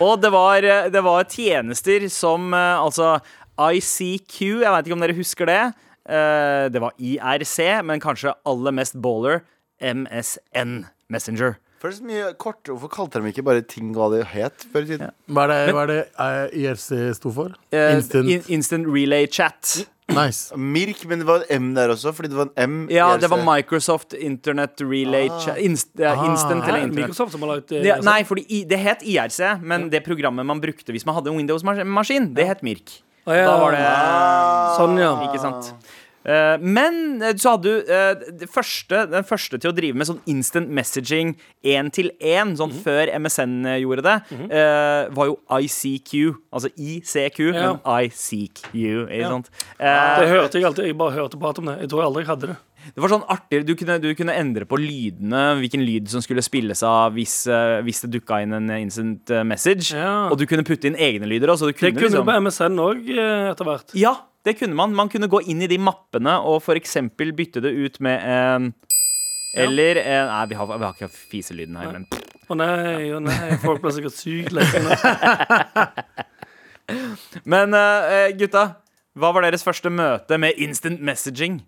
[0.00, 3.18] Og det var, det var tjenester som eh, altså
[3.54, 5.60] ICQ, jeg vet ikke om dere husker det.
[6.08, 9.40] Eh, Det var IRC, men kanskje aller mest baller
[9.80, 11.54] MSN Messenger.
[11.78, 14.64] For det er så mye kort, Hvorfor kalte de ikke bare ting hva det het
[14.72, 15.10] før i tiden?
[15.28, 16.86] Hva er det, hva er det eh, IRC
[17.18, 17.52] sto for?
[17.74, 19.82] Uh, Instant in- Instant Relay Chat.
[20.12, 20.52] Nice.
[20.74, 22.88] Mirk, men det var en M der også, fordi det var en M.
[22.92, 25.56] Ja, det var Microsoft Internet Relay ah.
[25.58, 26.26] Inst, ja, Ah.
[26.28, 27.06] instant eller Internet.
[27.08, 30.44] Microsoft som har laget eh, Det, nei, fordi i, det het IRC, men det programmet
[30.46, 33.00] man brukte hvis man hadde en Windows-maskin, det het Mirk.
[33.24, 33.44] Ah, ja.
[33.48, 33.84] Da var det
[34.76, 35.12] Sånn, ja.
[35.30, 35.72] Ikke sant?
[36.24, 40.08] Eh, men eh, så hadde du eh, det første, den første til å drive med
[40.08, 44.16] sånn instant messaging én til én, sånn før MSN gjorde det,
[44.48, 46.34] eh, var jo ICQ.
[46.52, 47.72] Altså ICQ, Ja.
[47.74, 48.70] men ICQ.
[49.04, 49.28] Ikke Ja.
[49.28, 49.50] sant?
[49.78, 50.86] Det hørte jeg alltid.
[50.86, 51.80] Jeg bare hørte prat om det.
[51.80, 52.56] Jeg tror jeg aldri hadde det.
[52.92, 56.44] Det var sånn artig Du kunne, du kunne endre på lydene, hvilken lyd som skulle
[56.44, 59.94] spilles av hvis, eh, hvis det dukka inn en instant eh, message.
[59.96, 60.28] Ja.
[60.28, 61.70] Og du kunne putte inn egne lyder også.
[61.70, 63.94] Det kunne, du liksom, på MSN òg etter hvert.
[63.98, 64.94] Ja, det kunne man.
[64.96, 68.74] Man kunne gå inn i de mappene og eksempel bytte det ut med en
[69.56, 72.06] Eller en Nei, vi har, vi har ikke fiselyden her, men
[72.50, 74.66] Å nei, å nei, folk blir sikkert sykt lei.
[77.48, 78.64] Men eh, gutta,
[79.16, 81.62] hva var deres første møte med instant messaging?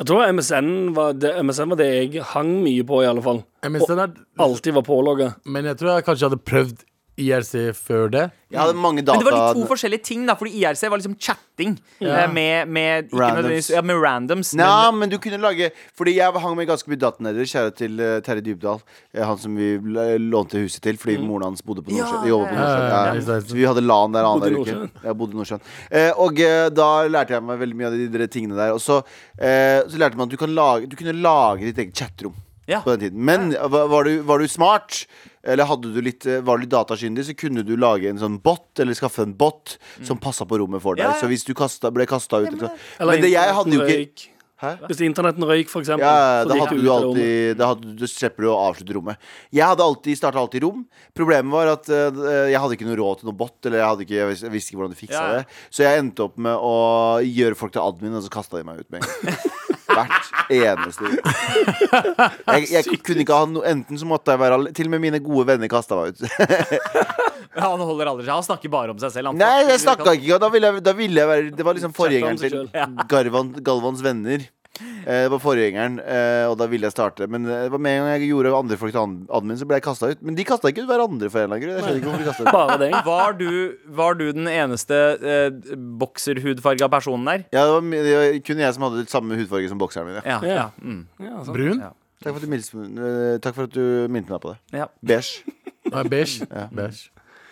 [0.00, 3.42] Jeg tror MSN var det, MSN var det jeg hang mye på, i alle fall.
[3.68, 5.34] MSN er, Alltid var pålogga.
[5.44, 6.78] men jeg tror jeg kanskje hadde prøvd
[7.20, 8.22] IRC før det.
[8.50, 11.12] Jeg hadde mange Men det var litt to forskjellige ting, da, fordi IRC var liksom
[11.22, 13.36] chatting eh, med, med, ikke Randoms.
[13.38, 14.50] nødvendigvis- ja, med randoms.
[14.58, 17.46] Nei, men, men du kunne lage Fordi jeg hang med ganske mye datanerder.
[17.46, 18.80] Kjære til eh, Terje Dybdahl.
[19.14, 22.20] eh, han som vi l- lånte huset til fordi moren hans bodde på Ja, Nordsjøen.
[22.22, 22.58] på ja, Nordsjøen.
[22.58, 23.40] ja, ja, Ja, ja, ja.
[23.46, 24.74] Så vi hadde LAN der Bodde i annenhver uke.
[24.80, 25.04] Nordsjøen.
[25.04, 25.60] Jeg bodde i Nordsjøen.
[25.92, 28.72] Eh, og eh, da lærte jeg meg veldig mye av de der tingene der.
[28.74, 29.02] Og så,
[29.38, 32.34] eh, så lærte man at du, kan lage, du kunne lage ditt eget chatrom.
[32.70, 32.80] Ja.
[32.84, 33.18] På den tiden.
[33.26, 35.04] Men var, var, du, var du smart,
[35.44, 38.40] eller hadde du litt, eh, var du litt datakyndig, så kunne du lage en sånn
[38.42, 41.06] bot, eller skaffe en bot som passa på rommet for deg.
[41.06, 41.20] Ja, ja.
[41.20, 44.28] Så hvis du kastet, ble kasta ut eller så- Men det jeg hadde jo ikke.
[44.60, 44.76] Hæ?
[44.90, 46.04] Hvis internetten røyk, for eksempel.
[46.04, 49.16] Ja, da hadde du alltid Da hadde, du- slipper du å avslutte rommet.
[49.50, 50.84] Jeg hadde alltid starta alltid rom.
[51.16, 52.10] Problemet var at uh,
[52.50, 53.56] jeg hadde ikke noe råd til noe bot.
[53.64, 55.32] Eller jeg, hadde ikke, jeg, vis- jeg visste ikke hvordan du fiksa ja.
[55.38, 55.46] det.
[55.72, 58.80] Så jeg endte opp med å gjøre folk til admin, og så kasta de meg
[58.84, 59.50] ut med en gang.
[60.06, 61.10] Hvert eneste
[62.54, 65.02] jeg, jeg kunne ikke ha noe Enten så måtte jeg være al- Til og med
[65.04, 66.20] mine gode venner kasta meg ut.
[67.64, 68.32] han holder aldri seg.
[68.34, 69.30] Han snakker bare om seg selv.
[69.32, 70.38] Han Nei, jeg snakka ikke.
[70.42, 73.04] Da ville jeg, da ville jeg være Det var liksom forgjengeren til selv.
[73.10, 74.46] Garvan, Galvans venner.
[74.80, 77.26] Eh, Det var forgjengeren, eh, og da ville jeg starte.
[77.28, 79.66] Men eh, det var med en gang jeg gjorde andre folk til ad- admin, så
[79.68, 80.22] ble jeg kasta ut.
[80.22, 81.76] Men de kasta ikke ut hverandre for en eller annen grunn.
[81.76, 83.04] Jeg skjønner ikke hvorfor de ut.
[83.10, 83.50] Var du,
[84.00, 85.50] var du den eneste eh,
[86.00, 87.44] bokserhudfarga personen der?
[87.52, 90.20] Ja, det var, det var kun jeg som hadde litt samme hudfarge som bokseren min.
[90.24, 90.38] Ja.
[90.46, 90.66] Ja.
[90.82, 91.02] Mm.
[91.20, 91.42] Ja.
[91.48, 91.80] Brun?
[91.86, 91.92] Ja.
[92.20, 92.66] Takk, for at du mils,
[93.40, 94.58] takk for at du minte meg på det.
[94.76, 94.90] Ja.
[95.00, 95.40] Beige.
[95.90, 96.44] Nei, beige.
[96.76, 97.08] beige.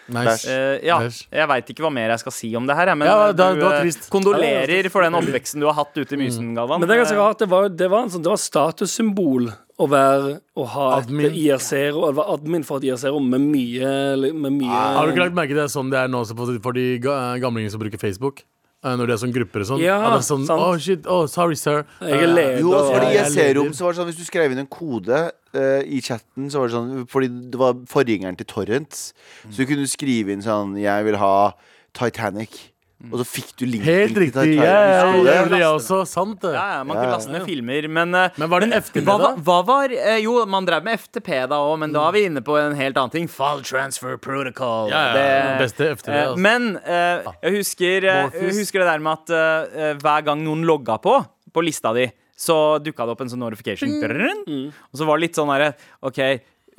[0.08, 0.46] Nice.
[0.48, 3.32] Uh, ja, jeg veit ikke hva mer jeg skal si om det her, men Ja,
[3.32, 4.08] det- du det trist.
[4.10, 6.80] kondolerer for den oppveksten du har hatt ute i Mysen, Galvan.
[6.80, 7.38] Men det er ganske rart.
[7.38, 11.26] Det var, det var, en sånn, det var statussymbol å være Å ha Admin.
[11.26, 15.26] et IRC-rom, eller være admin for et IRC-rom med mye, med mye Har du ikke
[15.28, 17.98] lagt merke til det sånn det er nå også for, for de gamlingene som bruker
[18.00, 18.42] Facebook?
[18.84, 19.80] Eh, Når det er sånn grupper og sånn.
[19.82, 20.62] Ja, det er sånn, sant.
[20.62, 22.60] oh shit, oh sorry sir Jeg er leder.
[22.62, 25.18] Jo, fordi jeg ser om så var det sånn Hvis du skrev inn en kode
[25.34, 29.08] uh, i chatten, så var det sånn Fordi det var forgjengeren til Torrents,
[29.48, 31.54] så du kunne skrive inn sånn 'Jeg vil ha
[31.98, 32.70] Titanic'.
[32.98, 34.42] Og så fikk du linken Helt til riktig.
[34.42, 34.56] Titanic.
[34.58, 35.58] Ja, ja, ja, det?
[35.60, 36.00] er også.
[36.10, 36.50] Sant det.
[36.56, 37.12] Ja, ja, man kunne ja.
[37.14, 39.28] laste ned filmer, men eh, Men var det en FTP, hva, da?
[39.46, 42.42] hva var eh, Jo, man drev med FTP da òg, men da er vi inne
[42.42, 43.28] på en helt annen ting.
[43.30, 44.90] File transfer protocol.
[44.90, 46.10] Ja, ja, Det- beste FTP.
[46.10, 46.42] Eh, altså.
[46.48, 48.58] men eh, jeg, husker, eh, jeg Morpheus.
[48.64, 51.20] husker det der med at eh, hver gang noen logga på
[51.54, 53.88] på lista di, så dukka det opp en sånn notification.
[53.94, 54.66] Mm.
[54.74, 55.70] Og så var det litt sånn derre
[56.02, 56.18] OK,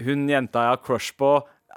[0.04, 1.32] hun jenta jeg har crush på,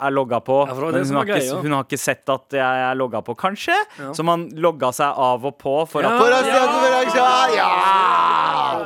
[0.07, 1.61] er logga på, Ja, for det men hun har, ikke, greia.
[1.63, 3.77] hun har ikke sett at jeg er logga på, kanskje.
[4.17, 6.13] Så man logga seg av og på for Ja.
[6.13, 7.57] at For å!
[7.57, 7.71] Ja!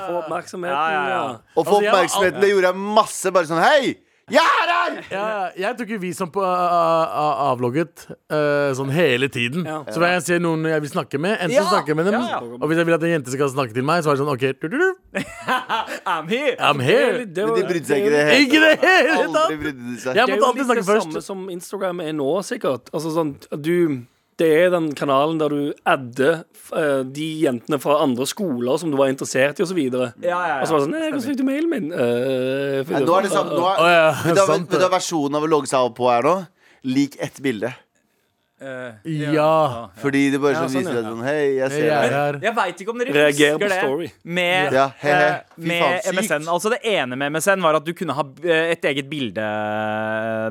[0.07, 0.77] Få oppmerksomheten.
[0.77, 1.17] Ja, ja, ja.
[1.17, 2.41] Ja, Og få Altså, oppmerksomheten.
[2.41, 3.33] Det gjorde jeg masse.
[3.33, 3.97] Bare sånn Hei!
[4.27, 4.95] Jeg er her!
[5.07, 9.63] Ja, jeg tok jo vi som på, uh, avlogget uh, sånn hele tiden.
[9.63, 9.85] Ja.
[9.87, 12.09] Så hver gang jeg ser noen jeg vil snakke med, enten Ja, snakker jeg med
[12.11, 12.57] dem, ja, ja.
[12.59, 14.33] og hvis jeg vil at en jente skal snakke til meg, så er det sånn
[14.33, 15.23] OK, du, du, du,
[16.11, 16.57] I'm here!
[16.59, 17.13] I'm er here.
[17.23, 19.39] Men de brydde seg ikke det hele Ikke det hele tatt!
[19.45, 20.19] Aldri brydde de seg.
[20.19, 22.91] Jeg Det er jo litt det samme som Instagram er nå, sikkert.
[22.91, 23.77] Altså sånn du
[24.37, 26.43] Det er den kanalen der du adder
[26.77, 29.81] eh, de jentene fra andre skoler som du var interessert i, osv.
[29.81, 30.59] Ja, ja, ja.
[30.61, 31.89] Og så var det sånn Nei, hvordan fikk du mailen min?
[31.89, 33.57] Uh, nå er det samme.
[33.57, 35.81] Nå er, uh, uh, uh, ja, sant vet du hva versjonen av å logge seg
[35.81, 36.37] av på her nå?
[36.87, 37.73] Lik ett bilde.
[38.57, 39.91] Ja.
[40.01, 41.01] Fordi det bare Ja, sånn sånn, viser ja.
[41.03, 42.13] deg sånn Hei, jeg ser er deg.
[42.17, 42.39] her.
[42.47, 45.27] Jeg veit ikke om dere Reager husker det med, Ja, he, he.
[45.27, 46.07] eh, med.
[46.17, 46.47] MSN.
[46.49, 49.45] Altså Det ene med MSN var at du kunne ha eh, et eget bilde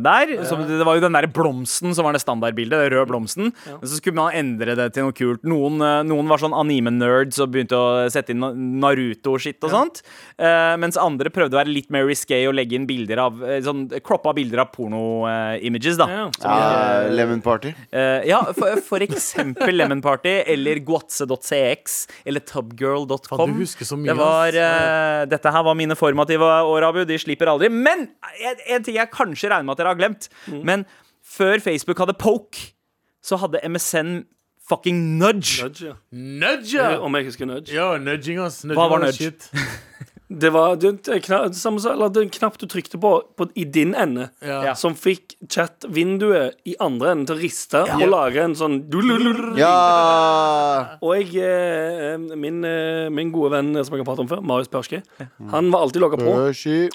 [0.05, 0.33] der.
[0.45, 2.77] Som, det var jo den der blomsten som var det standardbildet.
[2.85, 3.51] Den røde blomsten.
[3.65, 5.41] Men så skulle man endre det til noe kult.
[5.47, 8.45] Noen, noen var sånn anime-nerds og begynte å sette inn
[8.81, 10.03] Naruto-skitt og sånt.
[10.37, 13.85] Eh, mens andre prøvde å være litt mer risky og legge inn bilder av Sånn
[14.05, 16.05] kroppa bilder av porno-images, da.
[16.11, 16.25] Ja.
[16.43, 17.73] Ja, Lemon Party.
[17.95, 21.95] Eh, ja, for, for eksempel Lemon Party eller guatse.cx
[22.27, 23.53] eller tubgirl.com.
[23.53, 27.03] Du husker så mye, Det var, eh, dette her var mine formative år, Abu.
[27.07, 27.69] De slipper aldri.
[27.71, 30.27] Men en, en ting jeg kanskje regner med at dere har glemt.
[30.51, 30.61] Mm.
[30.67, 30.85] Men
[31.23, 32.73] før Facebook hadde Poke,
[33.23, 34.25] så hadde MSN
[34.67, 35.63] fucking Nudge.
[35.63, 35.95] Nudge, ja.
[36.11, 36.99] Nudge, ja!
[36.99, 37.73] Om jeg husker nudge.
[37.73, 38.63] Ja, nudging, ass.
[38.65, 39.31] Nudging Hva var nudge?
[40.27, 41.21] Det var det, det,
[41.55, 44.73] samme som eller det knapp du trykte på, på i din ende, Ja.
[44.73, 48.79] som fikk chat-vinduet i andre enden til å riste og lage en sånn.
[49.61, 50.97] Ja!
[51.01, 54.67] Og jeg, eh, min, eh, min gode venn som jeg har pratet om før, Marius
[54.73, 55.03] Perske,
[55.51, 56.33] han var alltid logga på.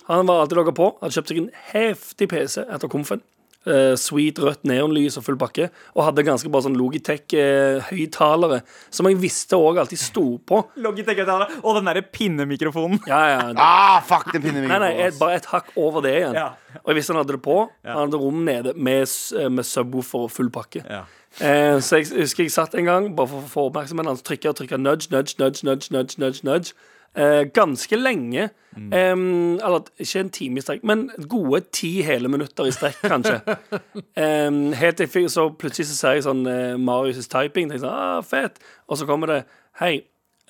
[0.09, 3.23] Han var alltid logget på Hadde kjøpt seg en heftig PC etter komfen.
[3.69, 5.67] Eh, sweet rødt neonlys og full pakke.
[5.93, 10.63] Og hadde ganske bra sånn Logitech-høyttalere, som jeg visste òg alltid sto på.
[10.87, 13.03] Logitech-høyttalere og den derre pinnemikrofonen.
[13.11, 13.47] Ja, ja.
[13.61, 16.39] Ah, fuck den pinnemikrofonen Nei, nei, bare et hakk over det igjen.
[16.41, 16.55] Ja.
[16.81, 17.59] Og jeg visste han hadde det på.
[17.85, 19.17] Han hadde rom nede med,
[19.53, 20.85] med subwoofer og full pakke.
[20.89, 21.05] Ja.
[21.39, 24.55] Eh, så jeg husker jeg satt en gang, bare for å få oppmerksomheten hans, trykka
[24.55, 26.73] og trykka nudge, nudge, nudge, nudge, nudge, nudge, nudge.
[27.19, 28.51] Eh, ganske lenge.
[28.77, 33.41] Em, eller ikke en time i strekk, men gode ti hele minutter i strekk, kanskje.
[34.21, 37.67] Em, helt til jeg fikk, så plutselig så ser jeg sånn eh, Marius' typing.
[37.73, 39.41] Tenker sånn, ah, fett Og så kommer det
[39.81, 39.97] Hei,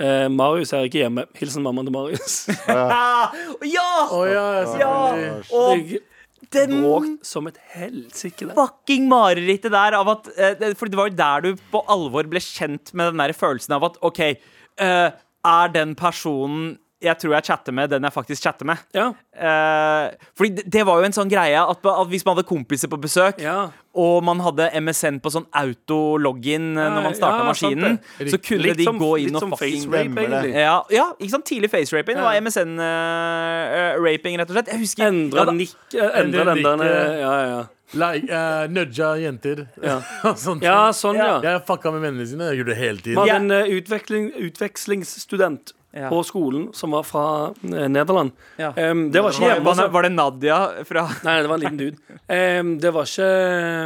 [0.02, 1.24] eh, Marius er ikke hjemme.
[1.40, 2.36] Hilsen mammaen til Marius.
[2.68, 3.32] ja!
[3.64, 3.88] ja!
[4.12, 4.44] Å ja,
[4.74, 5.50] selvfølgelig.
[5.56, 5.96] Og
[6.56, 8.54] den bråkt som et helsike der.
[8.56, 12.28] fucking marerittet der av at eh, det- For det var jo der du på alvor
[12.32, 15.10] ble kjent med den der følelsen av at OK, eh,
[15.44, 18.76] er den personen jeg tror jeg chatter med, den jeg faktisk chatter med?
[18.92, 19.06] Ja.
[19.32, 22.90] Eh, fordi det, det var jo en sånn greie at, at hvis man hadde kompiser
[22.92, 23.70] på besøk, Ja.
[23.96, 27.96] og man hadde MSN på sånn auto-login eh, når man starta Ja, maskinen,
[28.28, 31.48] så kunne Litt de som, gå inn litt og fucking rape, ja, ja, ikke sant?
[31.48, 32.20] Tidlig face-raping.
[32.20, 34.70] Det var MSN-raping, rett og slett.
[34.74, 37.18] Jeg husker Endre ja, nikk Endre Endre den der.
[37.24, 37.60] Ja, ja.
[37.90, 39.64] Like, uh, nudga jenter.
[39.82, 39.96] Ja.
[40.44, 41.40] sånn, Ja, sånn, ja.
[41.42, 42.52] Jeg fucka med vennene sine.
[42.52, 43.18] Jeg gjorde det hele tiden.
[43.18, 43.40] hadde Ja.
[43.40, 46.06] en uh, utveksling, utvekslingsstudent Ja.
[46.06, 47.22] på skolen som var fra
[47.66, 48.30] eh, Nederland.
[48.60, 48.68] Ja.
[48.76, 51.80] Um, det var ikke hjemme var, var det Nadia fra Nei, det var en liten
[51.80, 51.96] dude.
[52.30, 53.30] Um, det var ikke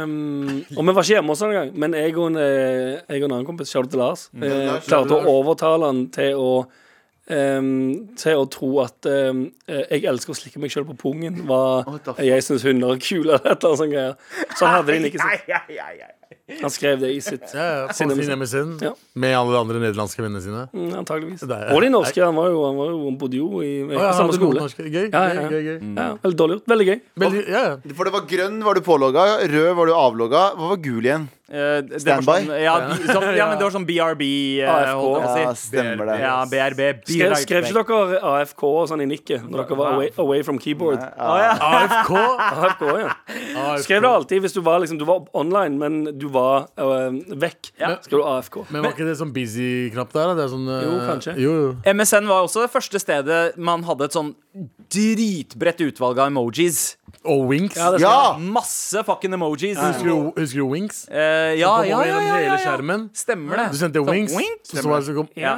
[0.05, 3.23] um, Og vi var ikke hjemme hos en engang, men jeg og en, eh, jeg
[3.23, 4.43] og en annen kompis, Charlotte Lars, Mm.
[4.45, 6.49] eh, klarte å overtale han til å
[7.25, 9.39] til å tro at eh,
[9.89, 11.87] jeg elsker å slikke meg sjøl på pungen, var
[12.21, 14.13] jeg syns hunder er kule, eller et eller annet sånt greier.
[14.59, 16.21] Så hadde det ikke sitt.
[16.61, 18.91] Han skrev det i sitt Ja, ja, sin med- MSN Ja.
[19.15, 20.67] med alle de andre nederlandske vennene sine.
[20.73, 21.41] Mm, antageligvis.
[21.41, 22.21] Og de norske.
[22.21, 24.59] Han, var jo, han, var jo, han bodde jo i, Å, ja, samme skole.
[24.61, 24.85] norske.
[24.85, 25.49] Gøy, Ja, gøy, ja.
[25.49, 25.95] gøy, gøy.
[25.97, 26.67] Ja, veldig dårlig gjort.
[26.69, 26.99] Veldig gøy.
[27.17, 27.93] Veldig, ja, ja.
[27.97, 30.43] For det var grønn var du pålogga, rød var du avlogga.
[30.55, 31.27] Hva var gul igjen?
[31.45, 32.37] Eh, var Standby?
[32.41, 32.75] Sånn, ja,
[33.05, 34.23] sånn, ja, men det var sånn BRB.
[34.63, 35.09] eh, AFK.
[35.21, 36.15] jeg Ja, stemmer det.
[36.23, 36.87] Ja, BRB.
[37.05, 40.57] Skrev, skrev ikke dere AFK og sånn i nikket når dere var away, away from
[40.57, 40.97] keyboard?
[41.21, 41.51] Ah, ja.
[41.59, 42.13] AFK.
[42.15, 43.11] AFK, ja.
[43.53, 43.83] AFK.
[43.85, 47.71] Skrev det alltid hvis du var, liksom, du var online, men du var uh, vekk.
[47.77, 47.93] Ja.
[48.01, 48.63] Skrev du AFK.
[48.73, 50.33] Men var ikke det sånn busy-knapp der?
[50.39, 51.37] Det er sånn, eh, Jo, kanskje.
[51.45, 51.71] Jo, jo.
[51.93, 54.33] MSN var også det første stedet man hadde et sånn
[54.89, 56.95] dritbredt utvalg av emojis.
[57.25, 57.77] Og Winks.
[57.77, 58.37] Ja, det Ja!
[58.37, 59.77] Masse fucking emojis.
[59.77, 61.05] Husker, du, husker du Winks?
[61.09, 61.17] Eh,
[61.59, 62.57] ja, ja, ja, ja, ja, hele ja.
[62.61, 63.09] skjermen.
[63.13, 63.67] Stemmer det.
[63.73, 64.61] Du sendte Så, Winks, wink.
[64.63, 65.55] så var det så kom, Ja.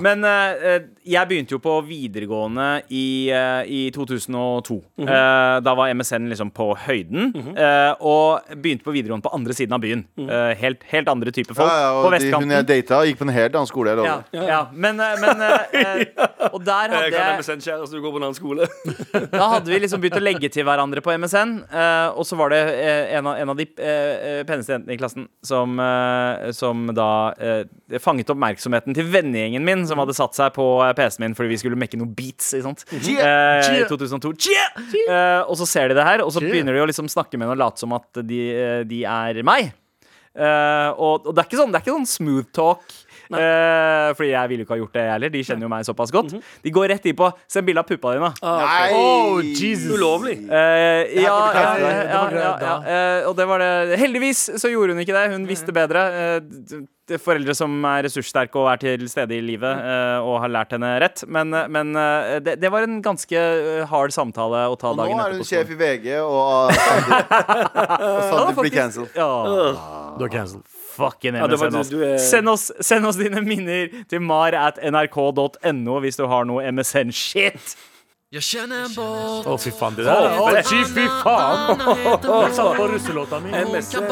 [0.00, 4.78] Men eh, jeg begynte jo på videregående i, eh, i 2002.
[4.98, 5.08] Mhm.
[5.08, 7.32] Eh, da var MSN liksom på høyden.
[7.56, 10.04] eh, og begynte på videregående på andre siden av byen.
[10.16, 10.30] Mhm.
[10.30, 11.70] Eh, helt, helt andre type folk.
[11.70, 12.48] Ja, ja, på vestkanten.
[12.48, 13.94] de, hun jeg data, gikk på en helt annen skole.
[13.94, 14.66] Jeg ja, ja.
[14.72, 15.44] Men, men
[16.54, 18.66] Og der hadde Jeg kan MSN-kjæreste, du går på en annen skole.
[19.34, 21.64] Da hadde vi liksom begynt å legge til hverandre på MSN.
[21.72, 22.60] eh, og så var det
[23.14, 23.66] en, av, en av de
[24.46, 30.00] peneste jentene i klassen som, eh, som da eh, fanget oppmerksomheten til vennegjengen min, som
[30.02, 32.52] hadde satt seg på eh, PC-en min fordi vi skulle mekke noen beats.
[32.54, 34.34] Eh, I 2002.
[34.46, 34.66] Chia!
[35.04, 37.48] Eh, og så ser de det her, og så begynner de å liksom snakke med
[37.48, 39.72] henne og late som at de, eh, de er meg.
[40.34, 42.82] Og, og det er ikke sånn, det er ikke sånn smooth talk.
[43.32, 45.34] Eh, fordi jeg ville jo ikke ha gjort det, jeg heller.
[45.34, 46.34] De kjenner jo meg såpass godt.
[46.64, 48.30] De går rett i på Send bilde av puppa dine.
[48.42, 48.88] Nei!
[48.96, 49.92] Oh, Jesus.
[49.94, 50.38] Ulovlig.
[50.48, 52.74] Uh, ja, ja, ja, ja, ja, ja.
[52.94, 53.98] Eh, og det var det.
[54.00, 55.30] Heldigvis så gjorde hun ikke det.
[55.34, 56.04] Hun visste bedre.
[56.34, 60.72] Eh, foreldre som er ressurssterke og er til stede i livet eh, og har lært
[60.76, 61.24] henne rett.
[61.28, 61.92] Men, men
[62.44, 63.42] det, det var en ganske
[63.90, 66.72] hard samtale å ta Og nå dagen er hun sjef i VG, og uh,
[68.08, 69.12] og Sandeep blir cancelled.
[69.14, 70.64] Du er cancelled.
[70.96, 71.88] Fucking Ja, MSN, oss.
[71.92, 76.44] du er- Send oss, send oss dine minner til mar at nrk.no hvis du har
[76.48, 77.76] noe MSN-shit.
[78.34, 79.94] Jeg kjenner en båt Å, fy faen.
[79.94, 81.82] Det der oh, fy, fy faen!
[81.84, 83.52] Jeg satt på russelåta mi.
[83.54, 84.08] MSN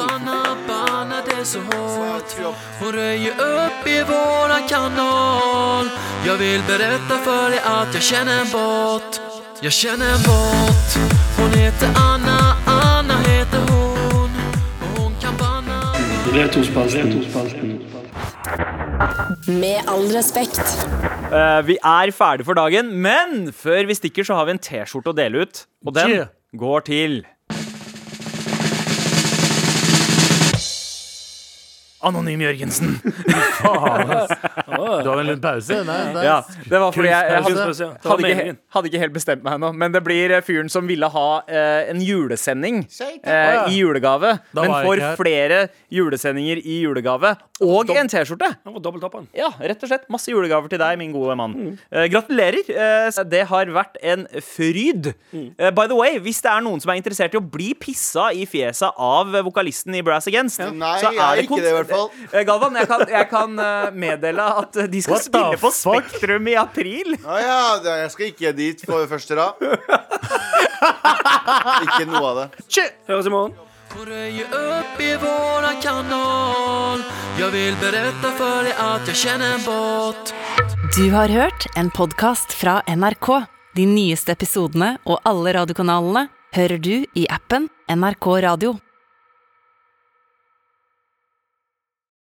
[1.57, 5.91] Hun røyer Hon röjer upp i våran kanal
[6.27, 9.21] Jag vill berätta för dig att jag känner en båt
[9.61, 10.99] Jag känner en båt
[11.37, 12.52] Hon heter Anna
[19.53, 20.63] Med all respekt.
[21.29, 25.13] Uh, vi er ferdig for dagen, men før vi stikker, så har vi en T-skjorte
[25.13, 25.61] å dele ut.
[25.85, 26.25] Og den
[26.57, 27.19] går til
[32.09, 32.97] Anonym Jørgensen.
[33.63, 34.33] Faen, ass.
[34.67, 35.79] Du hadde en pause?
[35.87, 36.25] Nei, nei.
[36.27, 36.39] Ja,
[36.69, 39.71] det var fordi jeg, jeg hadde, hadde, ikke, hadde ikke helt bestemt meg ennå.
[39.79, 44.37] Men det blir eh, fyren som ville ha eh, en julesending eh, i julegave.
[44.57, 47.35] Men får flere julesendinger i julegave.
[47.63, 48.49] Og en T-skjorte.
[48.67, 49.29] Han var dobbelttappen.
[49.39, 50.09] Ja, rett og slett.
[50.11, 51.55] Masse julegaver til deg, min gode mann.
[51.93, 52.67] Eh, gratulerer.
[52.67, 55.13] Eh, det har vært en fryd.
[55.33, 58.31] Eh, by the way, hvis det er noen som er interessert i å bli pissa
[58.35, 62.09] i fjeset av vokalisten i Brass Against, så er det ikke kont- det fall.
[62.33, 66.09] Eh, Galvan, jeg kan, jeg kan eh, meddele at de skal What spille på fuck?
[66.13, 67.17] Spektrum i april.
[67.23, 67.59] Å ja,
[68.05, 69.61] jeg skal ikke dit på første rad.
[71.87, 72.49] ikke noe av det.
[73.11, 73.53] Høres i morgen.
[74.07, 77.03] Röjer upp i våran kanal
[77.39, 80.35] Jag vill berätta för dig att jag känner en båt
[80.97, 83.29] Du har hørt en podkast fra NRK.
[83.75, 88.77] De nyeste episodene og alle radiokanalene hører du i appen NRK Radio.